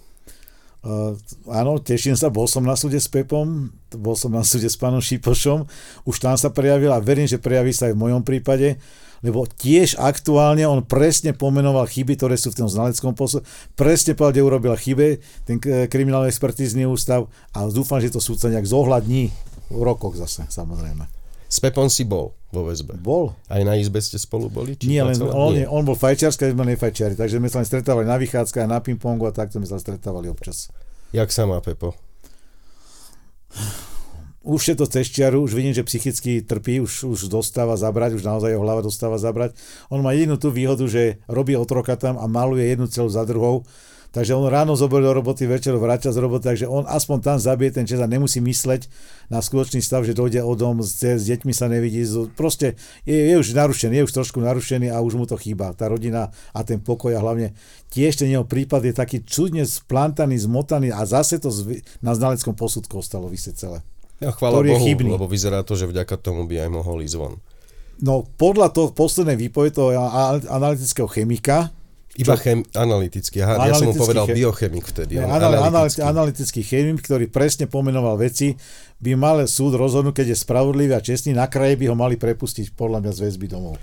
[0.79, 1.19] Uh,
[1.51, 5.03] áno, teším sa, bol som na súde s Pepom, bol som na súde s pánom
[5.03, 5.67] Šipošom,
[6.07, 8.79] už tam sa prejavil a verím, že prejaví sa aj v mojom prípade,
[9.27, 13.43] lebo tiež aktuálne on presne pomenoval chyby, ktoré sú v tom znaleckom posle,
[13.75, 15.59] presne povedal, kde urobil chybe ten
[15.91, 19.35] kriminálny expertízny ústav a dúfam, že to súdca nejak zohľadní
[19.75, 21.18] v rokoch zase, samozrejme.
[21.49, 22.97] S Pepom si bol vo väzbe?
[23.01, 23.33] Bol.
[23.49, 24.77] Aj na izbe ste spolu boli?
[24.77, 25.65] Či Nie, len on, Nie.
[25.65, 29.25] on bol fajčiarsky, a sme nefajčiari, takže sme sa len stretávali na vychádzkach, na pingpongu
[29.25, 30.69] a takto sme sa stretávali občas.
[31.17, 31.97] Jak sa má Pepo?
[34.45, 38.25] Už je to cez čiaru, už vidím, že psychicky trpí, už, už dostáva zabrať, už
[38.25, 39.57] naozaj jeho hlava dostáva zabrať.
[39.93, 43.69] On má jedinú tú výhodu, že robí otroka tam a maluje jednu celú za druhou
[44.09, 47.77] Takže on ráno zoberie do roboty, večer vráťa z roboty, takže on aspoň tam zabije
[47.77, 48.89] ten čas a nemusí mysleť
[49.29, 52.01] na skutočný stav, že dojde o dom, s, s deťmi sa nevidí.
[52.33, 55.77] Proste je, je už narušený, je už trošku narušený a už mu to chýba.
[55.77, 57.53] Tá rodina a ten pokoj a hlavne
[57.93, 61.53] tiež ten jeho prípad je taký čudne splantaný, zmotaný a zase to
[62.01, 63.79] na znaleckom posudku ostalo vysieť celé.
[64.25, 65.15] Ja, chvála Bohu, chybný.
[65.15, 67.39] lebo vyzerá to, že vďaka tomu by aj mohol ísť von.
[67.99, 69.91] No podľa toho poslednej výpovede toho
[70.47, 71.71] analytického chemika,
[72.19, 74.37] iba chem, analytický, aha, analytický ja som mu povedal chem...
[74.43, 75.13] biochemik vtedy.
[75.23, 76.03] Ne, analytický.
[76.03, 78.59] analytický chemik, ktorý presne pomenoval veci,
[78.99, 82.75] by mal súd rozhodnúť, keď je spravodlivý a čestný, na kraje by ho mali prepustiť
[82.75, 83.79] podľa mňa z väzby domov.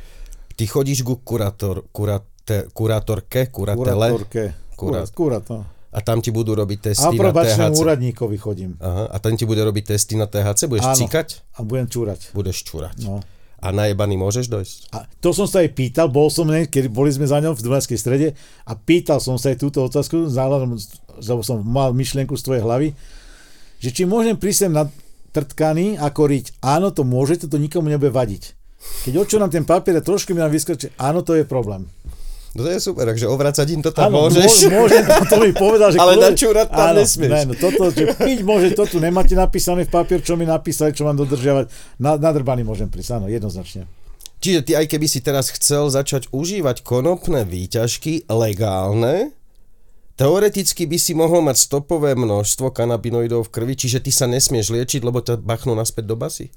[0.55, 4.11] Ty chodíš ku kurátor, kurate, kurátorke, kuratele?
[4.11, 4.43] Kurátorke,
[4.75, 5.63] kurát, kurát, no.
[5.95, 7.71] A tam ti budú robiť testy na THC.
[7.71, 8.75] úradníkovi chodím.
[8.83, 10.67] Aha, a tam ti bude robiť testy na THC?
[10.67, 11.27] Budeš Áno, cikať?
[11.55, 12.35] a budem čúrať.
[12.35, 12.99] Budeš čúrať.
[13.07, 13.23] No.
[13.65, 14.77] A na jebaný môžeš dojsť?
[14.93, 17.97] A to som sa aj pýtal, bol som, keď boli sme za ňou v Dunajskej
[17.97, 18.27] strede
[18.61, 20.77] a pýtal som sa aj túto otázku, záhľadom,
[21.17, 22.93] lebo som mal myšlienku z tvojej hlavy,
[23.81, 24.85] že či môžem prísť na
[25.33, 28.53] trtkaný a koriť, áno, to môžete, to nikomu nebude vadiť.
[29.09, 31.89] Keď nám ten papier a trošku mi nám vyskočí, áno, to je problém.
[32.55, 34.71] No to je super, takže ovracať im to tam ano, môžeš.
[34.71, 35.99] Môžem, to mi povedal, že...
[36.03, 37.31] Ale načúrať tam áno, nesmieš.
[37.35, 40.95] Ne, no toto, že piť môže, to tu nemáte napísané v papier, čo mi napísali,
[40.95, 41.67] čo mám dodržiavať.
[41.99, 43.83] Na, na drbaný môžem prísť, áno, jednoznačne.
[44.39, 49.35] Čiže ty aj keby si teraz chcel začať užívať konopné výťažky legálne,
[50.15, 55.03] teoreticky by si mohol mať stopové množstvo kanabinoidov v krvi, čiže ty sa nesmieš liečiť,
[55.03, 56.55] lebo ťa bachnú naspäť do basy?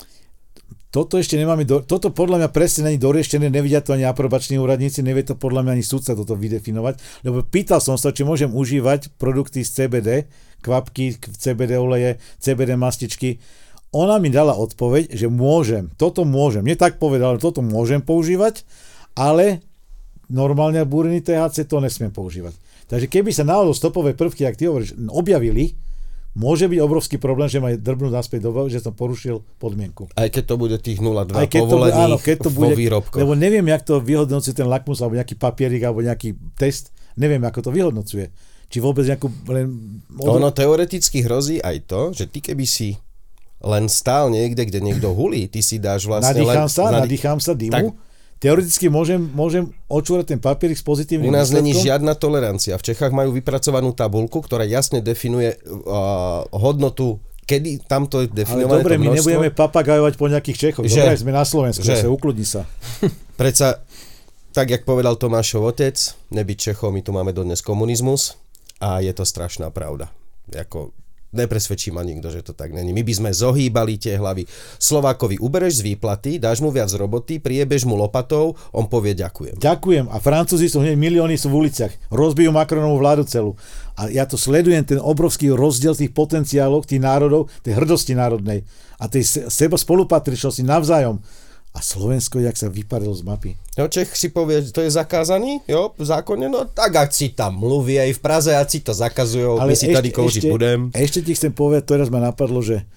[0.88, 5.04] Toto ešte nemáme, do, toto podľa mňa presne není dorieštené, nevidia to ani aprobační úradníci,
[5.04, 9.12] nevie to podľa mňa ani súdca toto vydefinovať, lebo pýtal som sa, či môžem užívať
[9.20, 10.08] produkty z CBD,
[10.64, 13.36] kvapky, CBD oleje, CBD mastičky.
[13.92, 18.64] Ona mi dala odpoveď, že môžem, toto môžem, nie tak povedal, toto môžem používať,
[19.12, 19.60] ale
[20.32, 22.56] normálne búrený THC to nesmiem používať.
[22.88, 25.76] Takže keby sa náhodou stopové prvky, ak ty hovoríš, objavili,
[26.38, 30.14] môže byť obrovský problém, že ma drbnú naspäť do že som porušil podmienku.
[30.14, 33.18] Aj keď to bude tých 0,2 Aj keď áno, keď to bude, výrobkoch.
[33.18, 36.94] Lebo neviem, jak to vyhodnocuje ten lakmus, alebo nejaký papierik, alebo nejaký test.
[37.18, 38.30] Neviem, ako to vyhodnocuje.
[38.70, 39.26] Či vôbec nejakú...
[39.50, 39.66] Len...
[40.22, 42.94] Ono teoreticky hrozí aj to, že ty keby si
[43.58, 46.70] len stál niekde, kde niekto hulí, ty si dáš vlastne nadýcham len...
[46.70, 47.84] Sa, nadýcham sa dymu, tak
[48.38, 52.78] Teoreticky môžem, môžem odčúrať ten papierik s pozitívnym U nás není žiadna tolerancia.
[52.78, 57.18] V Čechách majú vypracovanú tabulku, ktorá jasne definuje uh, hodnotu
[57.48, 60.84] kedy tamto je definované Ale dobre, my nebudeme papagajovať po nejakých Čechoch.
[60.84, 62.68] Že, dobre, sme na Slovensku, že, sa ukludni sa.
[63.40, 63.80] Preca,
[64.52, 65.96] tak jak povedal Tomášov otec,
[66.28, 68.36] nebyť Čechov, my tu máme dodnes komunizmus
[68.84, 70.12] a je to strašná pravda.
[70.52, 70.92] Jako,
[71.28, 72.96] Nepresvedčí ma nikto, že to tak není.
[72.96, 74.48] My by sme zohýbali tie hlavy.
[74.80, 79.60] Slovákovi ubereš z výplaty, dáš mu viac roboty, priebež mu lopatou, on povie ďakujem.
[79.60, 80.08] Ďakujem.
[80.08, 81.92] A Francúzi sú hneď milióny sú v uliciach.
[82.08, 83.60] Rozbijú Macronovú vládu celú.
[84.00, 88.64] A ja to sledujem, ten obrovský rozdiel tých potenciálov, tých národov, tej hrdosti národnej
[88.96, 91.20] a tej seba spolupatričnosti navzájom.
[91.76, 93.50] A Slovensko, jak sa vyparilo z mapy.
[93.76, 97.30] No Čech si povie, že to je zakázaný, jo, v zákone, no tak ak si
[97.36, 100.50] tam mluví aj v Praze, ak si to zakazujú, my si ešte, tady koužiť ešte,
[100.50, 100.80] budem.
[100.90, 102.88] Ešte ti chcem povedať, teraz ma napadlo, že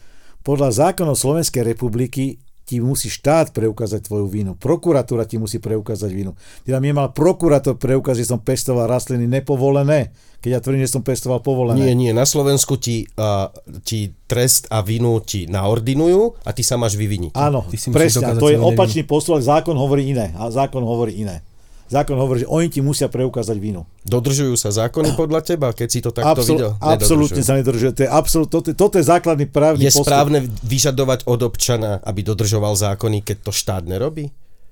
[0.41, 2.41] podľa zákonov Slovenskej republiky
[2.71, 4.55] ti musí štát preukázať tvoju vínu.
[4.55, 6.31] Prokuratúra ti musí preukázať vínu.
[6.63, 11.03] Teda mi mal prokurátor preukázať, že som pestoval rastliny nepovolené, keď ja tvrdím, že som
[11.03, 11.83] pestoval povolené.
[11.83, 13.51] Nie, nie, na Slovensku ti, uh,
[13.83, 17.35] ti trest a vinu ti naordinujú a ty sa máš vyviniť.
[17.35, 20.31] Áno, presne, to je opačný postup, zákon hovorí iné.
[20.39, 21.43] A zákon hovorí iné.
[21.91, 23.83] Zákon hovorí, že oni ti musia preukázať vínu.
[24.07, 26.71] Dodržujú sa zákony podľa teba, keď si to takto Absol- videl?
[26.79, 27.91] Absolútne sa nedodržuje.
[27.99, 30.07] To je, absol- toto, toto je základný právny Je postup.
[30.07, 34.31] správne vyžadovať od občana, aby dodržoval zákony, keď to štát nerobí?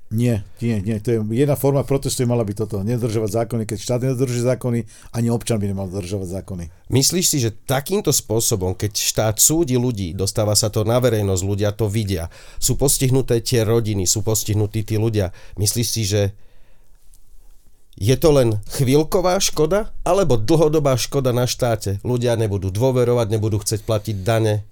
[0.10, 0.98] Nie, nie, nie.
[1.06, 2.82] To je jedna forma protestu, mala by toto.
[2.82, 3.70] Nedodržovať zákony.
[3.70, 4.80] Keď štát nedodržuje zákony,
[5.14, 6.66] ani občan by nemal dodržovať zákony.
[6.90, 11.70] Myslíš si, že takýmto spôsobom, keď štát súdi ľudí, dostáva sa to na verejnosť, ľudia
[11.78, 12.26] to vidia,
[12.58, 15.30] sú postihnuté tie rodiny, sú postihnutí tí ľudia,
[15.62, 16.34] myslíš si, že
[18.00, 22.00] je to len chvíľková škoda, alebo dlhodobá škoda na štáte?
[22.00, 24.64] Ľudia nebudú dôverovať, nebudú chcieť platiť dane.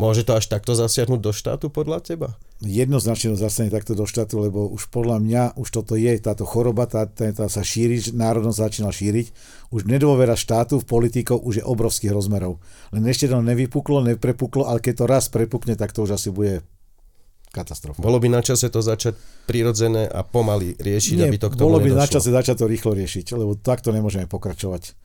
[0.00, 2.28] Môže to až takto zasiahnuť do štátu podľa teba?
[2.64, 6.88] Jednoznačne to zasiahne takto do štátu, lebo už podľa mňa už toto je, táto choroba,
[6.88, 9.26] tá, tá, sa šíri, národnosť začína šíriť.
[9.68, 12.56] Už nedôvera štátu v politikov už je obrovských rozmerov.
[12.96, 16.64] Len ešte to nevypuklo, neprepuklo, ale keď to raz prepukne, tak to už asi bude
[17.52, 18.00] katastrofa.
[18.00, 21.76] Bolo by na čase to začať prirodzené a pomaly riešiť, Nie, aby to k tomu
[21.76, 22.02] bolo by nedošlo.
[22.02, 24.96] na čase začať to rýchlo riešiť, lebo takto nemôžeme pokračovať.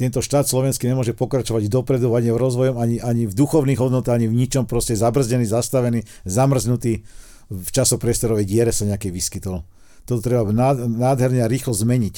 [0.00, 4.32] Tento štát slovenský nemôže pokračovať dopredu ani v rozvojom, ani, ani v duchovných hodnotách, ani
[4.32, 7.04] v ničom, proste zabrzdený, zastavený, zamrznutý,
[7.52, 9.60] v časopriestorovej diere sa nejaký vyskytol.
[10.08, 10.48] Toto treba
[10.88, 12.16] nádherne a rýchlo zmeniť.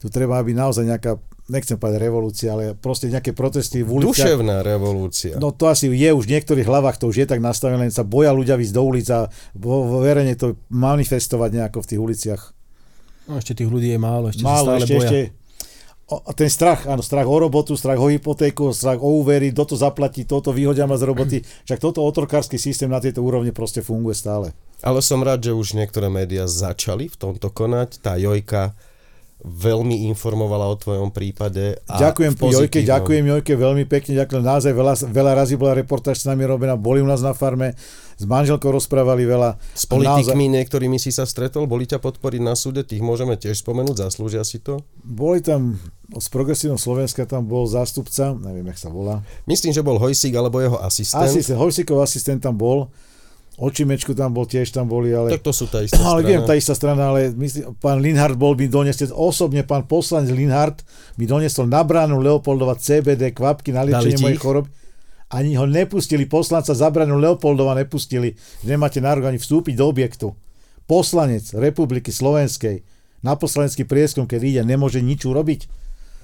[0.00, 1.20] Tu treba, aby naozaj nejaká
[1.52, 4.32] nechcem povedať revolúcia, ale proste nejaké protesty v uliciach.
[4.32, 5.36] Duševná revolúcia.
[5.36, 8.02] No to asi je už v niektorých hlavách, to už je tak nastavené, len sa
[8.02, 12.42] boja ľudia ísť do ulic a vo, vo verejne to manifestovať nejako v tých uliciach.
[13.28, 15.08] No ešte tých ľudí je málo, ešte málo, sa stále ešte, boja.
[15.12, 15.20] Ešte,
[16.08, 19.76] o, ten strach, áno, strach o robotu, strach o hypotéku, strach o úvery, kto to
[19.76, 21.38] zaplatí, toto vyhodia ma z roboty.
[21.68, 24.56] Však toto otrokársky systém na tejto úrovni proste funguje stále.
[24.82, 28.02] Ale som rád, že už niektoré médiá začali v tomto konať.
[28.02, 28.74] Tá Jojka
[29.42, 31.74] veľmi informovala o tvojom prípade.
[31.90, 36.26] A ďakujem Jojke, ďakujem Jojke veľmi pekne, ďakujem naozaj veľa, veľa razy bola reportáž s
[36.30, 37.74] nami robená, boli u nás na farme,
[38.14, 39.58] s manželkou rozprávali veľa.
[39.74, 40.56] S politikmi naozaj...
[40.62, 44.62] niektorými si sa stretol, boli ťa podporiť na súde, tých môžeme tiež spomenúť, zaslúžia si
[44.62, 44.78] to?
[45.02, 45.74] Boli tam,
[46.14, 49.26] z Progresívneho Slovenska tam bol zástupca, neviem, jak sa volá.
[49.50, 51.26] Myslím, že bol Hojsík alebo jeho asistent.
[51.26, 52.94] Asistent, Hojsíkov asistent tam bol
[53.62, 55.38] Očimečku tam bol, tiež tam boli, ale...
[55.38, 56.10] Tak to sú tá istá strana.
[56.18, 60.34] Ale viem, tá istá strana, ale myslím, pán Linhard bol by doniesol, osobne pán poslanec
[60.34, 60.82] Linhard
[61.14, 64.66] by doniesol na bránu Leopoldova CBD kvapky na liečenie mojej choroby.
[65.30, 68.34] Ani ho nepustili, poslanca za bránu Leopoldova nepustili.
[68.66, 70.34] Nemáte nárok ani vstúpiť do objektu.
[70.90, 72.82] Poslanec Republiky Slovenskej
[73.22, 75.70] na poslanecký prieskum, keď ide, nemôže nič urobiť.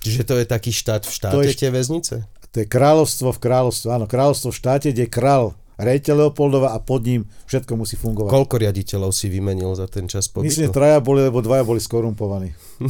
[0.03, 2.27] Čiže to je taký štát v štáte, to je, tie väznice?
[2.27, 6.83] To je kráľovstvo v kráľovstve, áno, kráľovstvo v štáte, kde je král rejiteľ Leopoldova a
[6.83, 8.35] pod ním všetko musí fungovať.
[8.35, 10.51] Koľko riaditeľov si vymenil za ten čas pobytu?
[10.51, 12.51] Myslím, traja boli, lebo dvaja boli skorumpovaní.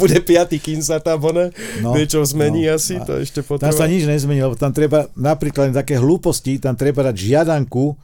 [0.00, 1.50] Bude piatý, kým sa tam one,
[1.82, 3.68] no, niečo zmení no, asi, to ešte potrvá.
[3.68, 7.98] Tam sa nič nezmení, lebo tam treba napríklad také hlúposti, tam treba dať žiadanku,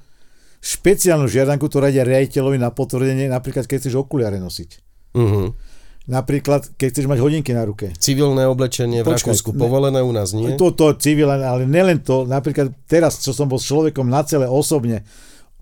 [0.59, 4.70] špeciálnu žiadanku, ktorá ide riaditeľovi na potvrdenie, napríklad keď chceš okuliare nosiť.
[5.14, 5.55] Uh-huh.
[6.03, 7.94] Napríklad, keď chceš mať hodinky na ruke.
[7.94, 10.59] Civilné oblečenie v Počkaj, Rakúsku ne, povolené u nás nie?
[10.59, 12.26] To, to civilné, ale nelen to.
[12.26, 15.07] Napríklad teraz, čo som bol s človekom na celé osobne,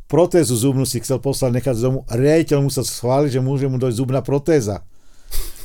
[0.08, 3.98] protézu zubnú si chcel poslať nechať z domu, riaditeľ musel schváliť, že môže mu dojsť
[4.00, 4.80] zubná protéza.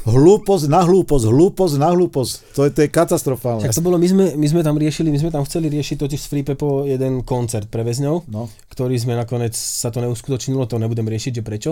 [0.06, 2.32] Hlúposť na hlúposť, hlúposť na hlúposť.
[2.54, 3.66] To je, to je katastrofálne.
[3.66, 6.20] Tak to bolo, my sme, my sme tam riešili, my sme tam chceli riešiť totiž
[6.22, 8.46] s Freepepo jeden koncert pre väzňov, no.
[8.70, 11.72] ktorý sme nakoniec, sa to neuskutočnilo, to nebudem riešiť, že prečo.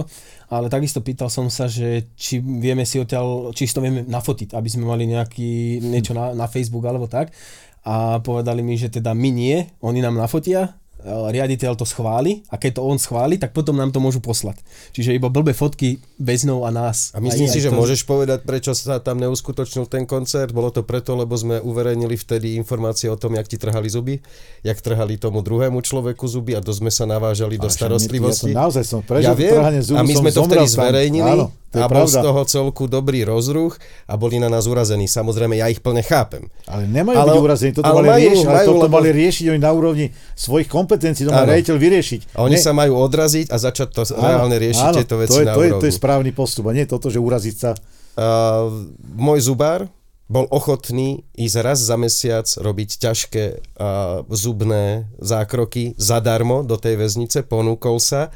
[0.49, 4.69] Ale takisto pýtal som sa, že či vieme si odtiaľ, či to vieme nafotiť, aby
[4.69, 7.29] sme mali nejaký, niečo na, na Facebook alebo tak.
[7.85, 10.73] A povedali mi, že teda my nie, oni nám nafotia,
[11.03, 14.63] riaditeľ to schváli a keď to on schváli, tak potom nám to môžu poslať.
[14.95, 17.11] Čiže iba blbé fotky väzňov a nás.
[17.11, 17.75] A myslím si, že to...
[17.75, 20.55] môžeš povedať, prečo sa tam neuskutočnil ten koncert?
[20.55, 24.23] Bolo to preto, lebo sme uverejnili vtedy informácie o tom, jak ti trhali zuby,
[24.63, 28.55] jak trhali tomu druhému človeku zuby a dosť sme sa navážali do starostlivosti.
[28.55, 31.31] Ja, naozaj som prežil ja viem, zubu, a my sme to vtedy zverejnili.
[31.35, 35.09] Áno a bol z toho celku dobrý rozruch a boli na nás urazení.
[35.09, 36.45] Samozrejme, ja ich plne chápem.
[36.69, 38.93] Ale nemajú ale, byť urazení, toto ale mali majú, riešiť, majú, toto lebo...
[38.93, 40.05] mali riešiť oni na úrovni
[40.37, 42.21] svojich kompetencií, to má rejiteľ vyriešiť.
[42.37, 42.63] A oni ne...
[42.63, 45.53] sa majú odraziť a začať to áno, reálne riešiť áno, tieto veci to je, na
[45.55, 47.71] to je, to je správny postup a nie toto, že uraziť sa.
[48.13, 49.89] Uh, môj zubár
[50.29, 57.45] bol ochotný ísť raz za mesiac robiť ťažké uh, zubné zákroky zadarmo do tej väznice,
[57.45, 58.33] ponúkol sa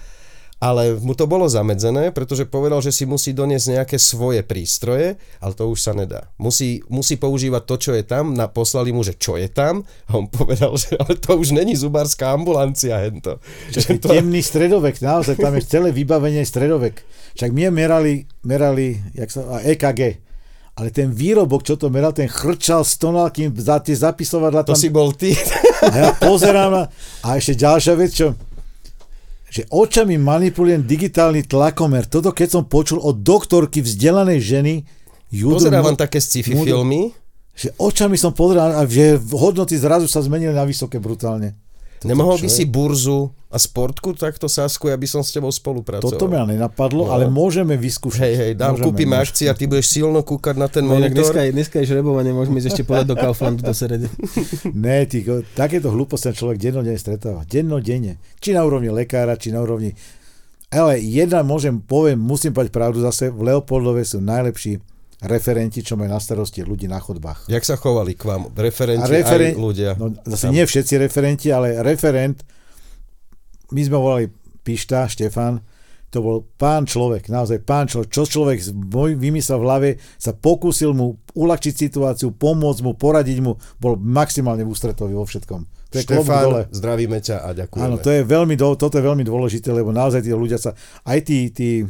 [0.58, 5.54] ale mu to bolo zamedzené, pretože povedal, že si musí doniesť nejaké svoje prístroje, ale
[5.54, 6.34] to už sa nedá.
[6.42, 10.18] Musí, musí používať to, čo je tam, na, poslali mu, že čo je tam a
[10.18, 13.38] on povedal, že ale to už není zubárska ambulancia hento.
[13.70, 14.08] Že to...
[14.10, 17.06] Temný stredovek, naozaj tam je celé vybavenie stredovek.
[17.38, 20.26] Však my merali, merali jak sa, EKG,
[20.78, 24.74] ale ten výrobok, čo to meral, ten chrčal, stonal, kým za tie zapisovadla tam...
[24.74, 25.34] To si bol ty.
[25.82, 26.84] A ja pozerám na...
[27.26, 28.38] A ešte ďalšia vec, čo
[29.48, 32.04] že očami manipulujem digitálny tlakomer.
[32.06, 34.74] Toto keď som počul od doktorky vzdelanej ženy,
[35.28, 37.12] Judru, Pozerávam mo- také sci-fi filmy.
[37.52, 41.58] Že očami som pozeral a že hodnoty zrazu sa zmenili na vysoké brutálne.
[41.98, 46.14] Toto Nemohol by si burzu a sportku takto sásku, aby som s tebou spolupracoval.
[46.14, 47.16] Toto ma nenapadlo, no.
[47.16, 48.22] ale môžeme vyskúšať.
[48.22, 49.24] Hej, hej, dám, môžeme, kúpime môžeme.
[49.24, 51.26] akcie a ty budeš silno kúkať na ten no, monitor.
[51.26, 54.12] Dneska je, dneska je žrebovanie, môžeme ísť ešte podať do Kauflandu do sredy.
[54.86, 55.24] ne, ty,
[55.56, 57.48] takéto hlúposti človek dennodenne stretáva.
[57.48, 58.20] Dennodenne.
[58.44, 59.96] Či na úrovni lekára, či na úrovni...
[60.68, 64.84] Ale jedna môžem, poviem, musím povedať pravdu zase, v Leopoldove sú najlepší
[65.24, 67.50] referenti, čo majú na starosti ľudí na chodbách.
[67.50, 68.54] Jak sa chovali k vám?
[68.54, 69.92] Referenti a referen- aj ľudia?
[69.98, 72.46] No, zase nie všetci referenti, ale referent,
[73.74, 74.26] my sme volali
[74.62, 75.58] Pišta, Štefan,
[76.08, 78.08] to bol pán človek, naozaj pán človek.
[78.08, 78.64] Čo človek
[79.20, 85.18] vymyslel v hlave, sa pokúsil mu uľahčiť situáciu, pomôcť mu, poradiť mu, bol maximálne ústretový
[85.20, 85.62] vo všetkom.
[85.68, 86.64] To je Štefán, dole.
[86.72, 87.84] zdravíme ťa a ďakujeme.
[87.84, 90.76] Áno, to je veľmi, toto je veľmi dôležité, lebo naozaj tí ľudia sa,
[91.08, 91.84] aj tí, tí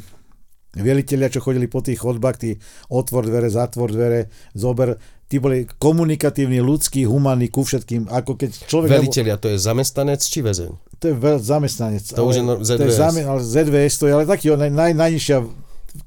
[0.82, 2.52] Veliteľia, čo chodili po tých chodbách, tí
[2.90, 4.98] otvor dvere, zatvor dvere, zober,
[5.28, 8.08] tí boli komunikatívni, ľudskí, humanní ku všetkým.
[8.08, 8.90] Ako keď človek...
[8.92, 10.72] Veliteľia, to je zamestnanec či väzeň?
[10.98, 12.04] To je veľ, zamestnanec.
[12.16, 12.80] To ale, už je ZVS.
[12.80, 15.38] To je zame, ale ZVS to je ale taký naj, naj, najnižšia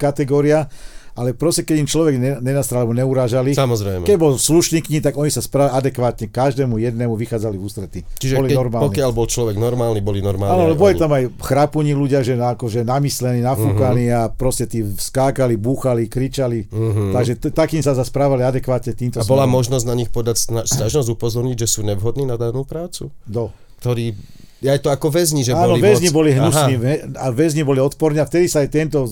[0.01, 0.67] kategória
[1.15, 4.07] ale proste, keď im človek nenastral alebo neurážali, Samozrejme.
[4.07, 7.99] keď bol slušný k ní, tak oni sa správali adekvátne, každému jednému vychádzali v ústrety.
[8.19, 8.85] Čiže boli keď, normálni.
[8.91, 10.55] pokiaľ bol človek normálny, boli normálni.
[10.55, 14.27] Áno, boli tam aj chrapuní ľudia, že na, akože namyslení, nafúkaní uh-huh.
[14.27, 16.71] a proste tí skákali, búchali, kričali.
[16.71, 17.11] Uh-huh.
[17.15, 19.57] Takže t- takým sa zasprávali adekvátne týmto A bola smerom.
[19.59, 23.11] možnosť na nich podať sťažnosť, upozorniť, že sú nevhodní na danú prácu?
[23.27, 23.51] Do.
[23.81, 24.13] Ktorí
[24.61, 26.17] ja to ako väzni, že Áno, boli väzni moc...
[26.21, 26.75] boli hnusní
[27.17, 29.09] a väzni boli odporní a vtedy sa aj tento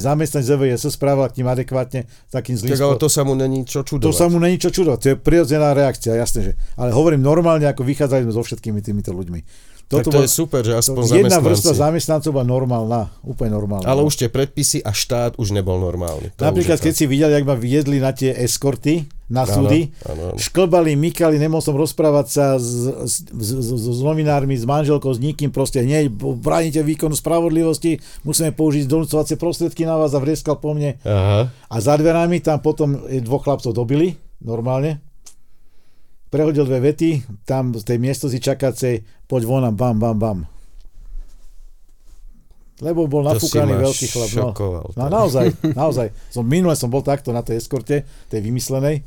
[0.00, 3.82] zamestnanec ZVS správal k ním adekvátne takým zlým Tak ale to sa mu není čo
[3.82, 4.06] čudovať.
[4.06, 6.52] To sa mu není čo čudovať, to je prirodzená reakcia, jasné, že.
[6.78, 9.40] Ale hovorím normálne, ako vychádzali sme so všetkými týmito ľuďmi.
[9.88, 13.88] Toto tak to je super, že aspoň Jedna vrstva zamestnancov bola normálna, úplne normálna.
[13.88, 16.28] Ale už tie predpisy a štát už nebol normálny.
[16.36, 20.22] To Napríklad, keď si videl, jak ma viedli na tie eskorty, na súdy, ano, ano,
[20.32, 20.40] ano.
[20.40, 25.20] šklbali, mykali, nemohol som rozprávať sa s, s, s, s, s novinármi, s manželkou, s
[25.20, 30.72] nikým, proste hneď bránite výkonu spravodlivosti, musíme použiť donúcovacie prostriedky na vás a vrieskal po
[30.72, 30.96] mne.
[31.04, 31.48] Aha.
[31.48, 35.00] A za dverami tam potom dvoch chlapcov dobili, normálne,
[36.28, 40.38] prehodil dve vety, tam z tej miestnosti čakacej, poď von a bam, bam, bam.
[42.78, 44.30] Lebo bol nafúkaný veľký chlap.
[44.38, 44.48] No,
[44.94, 46.14] no naozaj, naozaj.
[46.30, 49.02] Som, minule som bol takto na tej eskorte, tej vymyslenej.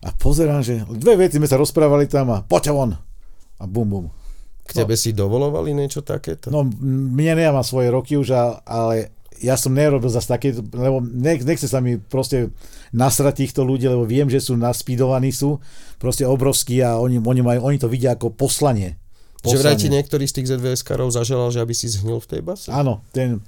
[0.00, 2.96] A pozerám, že dve vety sme sa rozprávali tam a poďte von.
[3.60, 4.06] A bum, bum.
[4.64, 5.02] K tebe no.
[5.02, 6.48] si dovolovali niečo takéto?
[6.48, 8.32] No, mne nemám svoje roky už,
[8.64, 9.12] ale
[9.42, 12.54] ja som nerobil zase také, lebo nechce sa mi proste
[12.94, 15.58] nasrať týchto ľudí, lebo viem, že sú naspídovaní sú,
[15.96, 19.00] proste obrovskí a oni, oni, majú, oni to vidia ako poslanie.
[19.40, 19.56] Poslanie.
[19.56, 22.68] Že vraj ti niektorý z tých ZVS-karov zaželal, že aby si zhnil v tej base?
[22.68, 23.40] Áno, ten,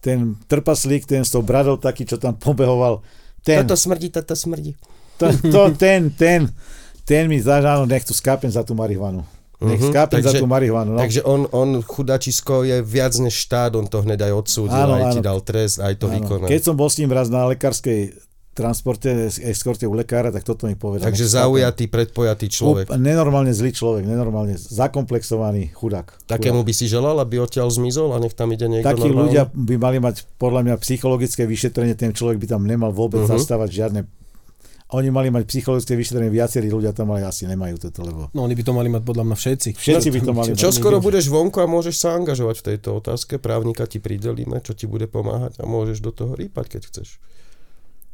[0.00, 3.02] ten trpaslík, ten s tou bradou taký, čo tam pobehoval.
[3.44, 4.78] Ten, toto smrdí, toto smrdí.
[5.20, 6.48] To, to, ten, ten,
[7.04, 9.26] ten mi zažal, nech tu skápem za tú marihuanu.
[9.60, 10.96] Nech uh-huh, skápem takže, za tú marihuanu.
[10.96, 11.00] No.
[11.04, 15.04] Takže on, on, chudačisko, je viac než štát, on to hneď aj odsúdil, áno, aj
[15.04, 15.12] áno.
[15.12, 16.16] ti dal trest, aj to áno.
[16.16, 16.48] vykonal.
[16.48, 18.16] Keď som bol s ním raz na lekárskej
[18.50, 21.06] transporte, eskorte u lekára, tak toto mi povedal.
[21.06, 22.86] Takže zaujatý, predpojatý človek.
[22.90, 26.26] Up, nenormálne zlý človek, nenormálne zakomplexovaný chudák.
[26.26, 29.22] Takému by si želal, aby odtiaľ zmizol a nech tam ide niekto Takí normálne?
[29.30, 33.38] ľudia by mali mať podľa mňa psychologické vyšetrenie, ten človek by tam nemal vôbec uh-huh.
[33.38, 34.00] zastávať žiadne
[34.90, 38.26] oni mali mať psychologické vyšetrenie, viacerí ľudia tam mali asi nemajú toto, lebo...
[38.34, 39.68] No oni by to mali mať podľa mňa všetci.
[39.78, 40.58] Všetci by to mali mať.
[40.58, 44.74] Čo skoro budeš vonku a môžeš sa angažovať v tejto otázke, právnika ti pridelíme, čo
[44.74, 47.22] ti bude pomáhať a môžeš do toho rýpať, keď chceš.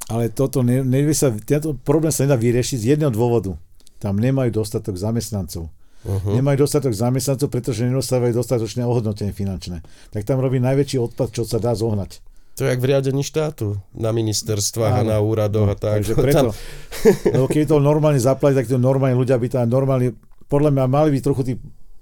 [0.06, 3.58] Ale toto ne, nevie sa, tento problém sa nedá vyriešiť z jedného dôvodu.
[3.98, 5.66] Tam nemajú dostatok zamestnancov.
[6.06, 6.30] Uh-huh.
[6.30, 9.82] Nemajú dostatok zamestnancov, pretože nedostávajú dostatočné ohodnotenie finančné.
[10.14, 12.22] Tak tam robí najväčší odpad, čo sa dá zohnať.
[12.56, 15.12] To je jak v riadení štátu, na ministerstvách Áno.
[15.12, 16.00] a na úradoch no, a tak.
[16.00, 17.34] Takže preto, tam...
[17.36, 20.16] lebo keď to normálne zaplatiť, tak to normálne ľudia by tam normálne,
[20.48, 21.54] podľa mňa mali byť trochu tí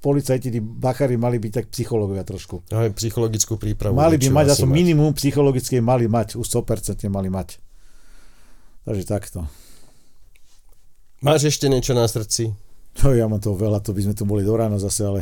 [0.05, 2.61] policajti, tí bachári mali byť tak psychológovia trošku.
[2.71, 3.97] Aj psychologickú prípravu.
[3.97, 7.64] Mali by mať, asi minimum psychologické mali mať, už 100% mali mať.
[8.85, 9.49] Takže takto.
[11.25, 12.53] Máš ešte niečo na srdci?
[13.01, 15.21] No, ja mám toho veľa, to by sme tu boli do rána zase, ale...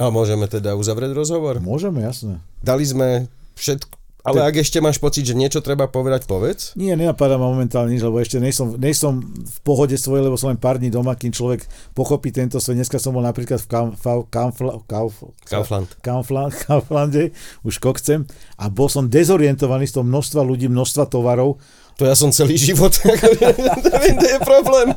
[0.00, 1.60] A môžeme teda uzavrieť rozhovor?
[1.60, 2.40] Môžeme, jasné.
[2.64, 3.92] Dali sme všetko,
[4.24, 6.72] ale ak ešte máš pocit, že niečo treba povedať, povedz.
[6.80, 10.56] Nie, nenapadá ma momentálne nič, lebo ešte nejsom, nejsom v pohode svojej, lebo som len
[10.56, 12.80] pár dní doma, kým človek pochopí tento svet.
[12.80, 13.68] Dneska som bol napríklad v
[16.64, 17.36] Kauflande,
[17.68, 18.24] už kokcem,
[18.56, 21.60] a bol som dezorientovaný z toho množstva ľudí, množstva tovarov.
[21.94, 24.90] To ja som celý život, to je problém.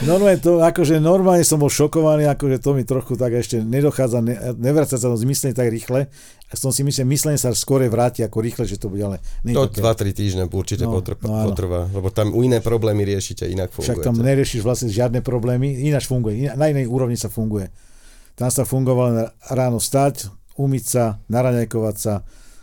[0.00, 4.34] Normálne to, akože normálne som bol šokovaný, akože to mi trochu tak ešte nedochádza, ne,
[4.56, 6.08] nevráca sa to zmyslenie tak rýchle.
[6.50, 9.18] A som si myslím, myslenie sa skôr vráti ako rýchle, že to bude, ale...
[9.50, 13.98] To 2-3 týždne určite no, potrvá, no, potrvá, lebo tam iné problémy riešite, inak funguje.
[13.98, 17.70] Však tam neriešiš vlastne žiadne problémy, ináč funguje, na inej úrovni sa funguje.
[18.38, 22.22] Tam sa fungovalo ráno stať, umyť sa, naraňajkovať sa,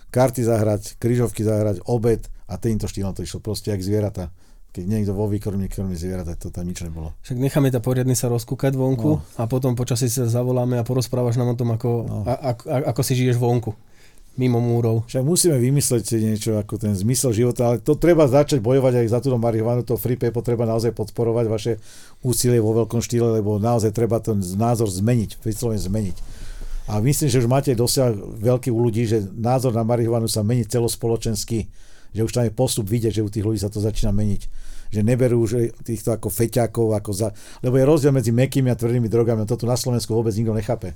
[0.09, 4.31] karty zahrať, kryžovky zahrať, obed a týmto štýlom to išlo proste jak zvieratá
[4.77, 7.09] keď niekto vo výkrmne krmi zvieratá, to tam nič nebolo.
[7.25, 9.23] Však necháme ťa poriadne sa rozkúkať vonku no.
[9.39, 12.21] a potom počasí sa zavoláme a porozprávaš nám o tom, ako, no.
[12.29, 13.73] a, a, a, ako si žiješ vonku
[14.37, 15.09] mimo múrov.
[15.09, 19.19] Však musíme vymysleť niečo ako ten zmysel života, ale to treba začať bojovať aj za
[19.19, 21.73] túto marihuanu, to free paper treba naozaj podporovať vaše
[22.21, 26.17] úsilie vo veľkom štýle, lebo naozaj treba ten názor zmeniť, vyslovene zmeniť.
[26.87, 30.69] A myslím, že už máte dosiaľ veľký u ľudí, že názor na marihuanu sa mení
[30.69, 31.67] celospoločensky,
[32.13, 35.03] že už tam je postup vidieť, že u tých ľudí sa to začína meniť že
[35.03, 37.27] neberú už týchto ako feťakov, ako za,
[37.59, 40.95] lebo je rozdiel medzi mekými a tvrdými drogami, a toto na Slovensku vôbec nikto nechápe.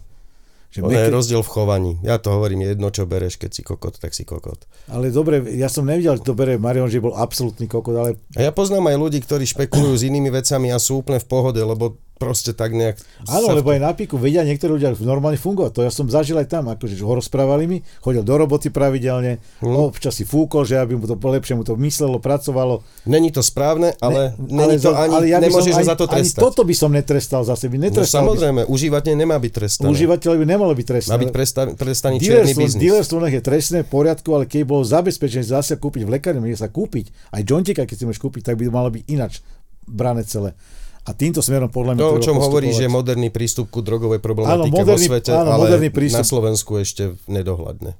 [0.72, 1.04] Že meké...
[1.04, 1.92] je rozdiel v chovaní.
[2.00, 4.64] Ja to hovorím jedno, čo bereš, keď si kokot, tak si kokot.
[4.88, 8.16] Ale dobre, ja som nevidel, že to bere Marion, že bol absolútny kokot, ale...
[8.40, 11.60] A ja poznám aj ľudí, ktorí špekulujú s inými vecami a sú úplne v pohode,
[11.60, 13.02] lebo proste tak nejak...
[13.26, 15.72] Áno, lebo aj na píku vedia niektorí ľudia normálne fungovať.
[15.74, 19.90] To ja som zažil aj tam, akože ho rozprávali mi, chodil do roboty pravidelne, hmm.
[19.90, 22.86] občas si fúkol, že aby mu to lepšie mu to myslelo, pracovalo.
[23.10, 26.38] Není to správne, ale, ne, ale to ani, ale ja nemôžeš som, za to trestať.
[26.38, 27.66] Ani toto by som netrestal zase.
[27.66, 28.70] By netrestal no, samozrejme, by...
[28.70, 29.90] užívateľ nemá byť trestaný.
[29.90, 31.14] Užívateľ by nemalo byť trestaný.
[31.18, 31.34] Má byť
[31.82, 32.78] prestaný černý biznis.
[32.78, 37.32] Dealerstvo je trestné, v poriadku, ale keď bolo zabezpečené zase kúpiť v lekárni, sa kúpiť,
[37.34, 39.40] aj jointika, keď si môžeš kúpiť, tak by to malo byť inač
[39.88, 40.54] brané celé.
[41.02, 42.02] A týmto smerom podľa mňa...
[42.02, 45.50] To, o čom hovorí, že moderný prístup ku drogovej problematike áno, moderný, vo svete, áno,
[45.58, 46.22] ale moderný prístup.
[46.22, 47.98] na Slovensku ešte nedohľadne.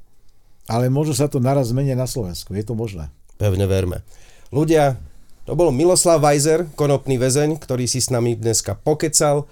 [0.70, 3.10] Ale možno sa to naraz zmenia na Slovensku, je to možné.
[3.42, 4.06] Pevne verme.
[4.54, 5.02] Ľudia,
[5.50, 9.50] to bol Miloslav Weiser, konopný väzeň, ktorý si s nami dneska pokecal.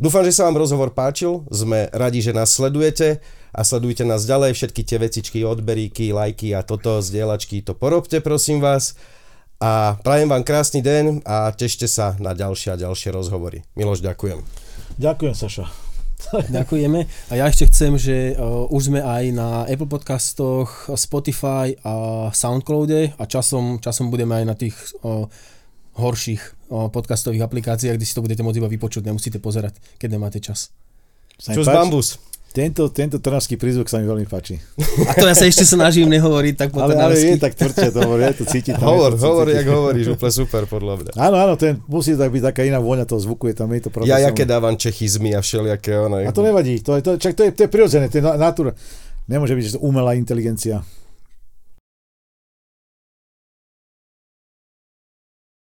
[0.00, 3.20] Dúfam, že sa vám rozhovor páčil, sme radi, že nás sledujete
[3.52, 8.64] a sledujte nás ďalej, všetky tie vecičky, odberíky, lajky a toto, zdieľačky, to porobte prosím
[8.64, 8.96] vás.
[9.56, 13.64] A prajem vám krásny deň a tešte sa na ďalšie a ďalšie rozhovory.
[13.72, 14.44] Miloš, ďakujem.
[15.00, 15.64] Ďakujem, Saša.
[16.56, 17.00] Ďakujeme.
[17.28, 23.16] A ja ešte chcem, že uh, už sme aj na Apple podcastoch, Spotify a Soundcloude
[23.16, 25.24] a časom, časom budeme aj na tých uh,
[25.96, 30.40] horších uh, podcastových aplikáciách, kde si to budete môcť iba vypočuť, nemusíte pozerať, keď nemáte
[30.40, 30.72] čas.
[31.40, 32.20] Čus bambus.
[32.56, 34.56] Tento, tento trnavský prízvuk sa mi veľmi páči.
[35.04, 38.00] A to ja sa ešte snažím nehovoriť tak po ale, ale je tak tvrdšie to
[38.00, 38.80] hovorí, to cítiť.
[38.80, 41.12] Hovor, to hovor, jak hovoríš, úplne super podľa mňa.
[41.20, 43.92] Áno, áno, ten musí tak byť taká iná vôňa toho zvuku, je tam je to
[44.08, 46.24] Ja jaké dávam čechizmy a všelijaké ono.
[46.24, 48.72] A to nevadí, to je, to, čak to je, to je prirodzené, to je natúra.
[49.28, 50.80] Nemôže byť, že to umelá inteligencia.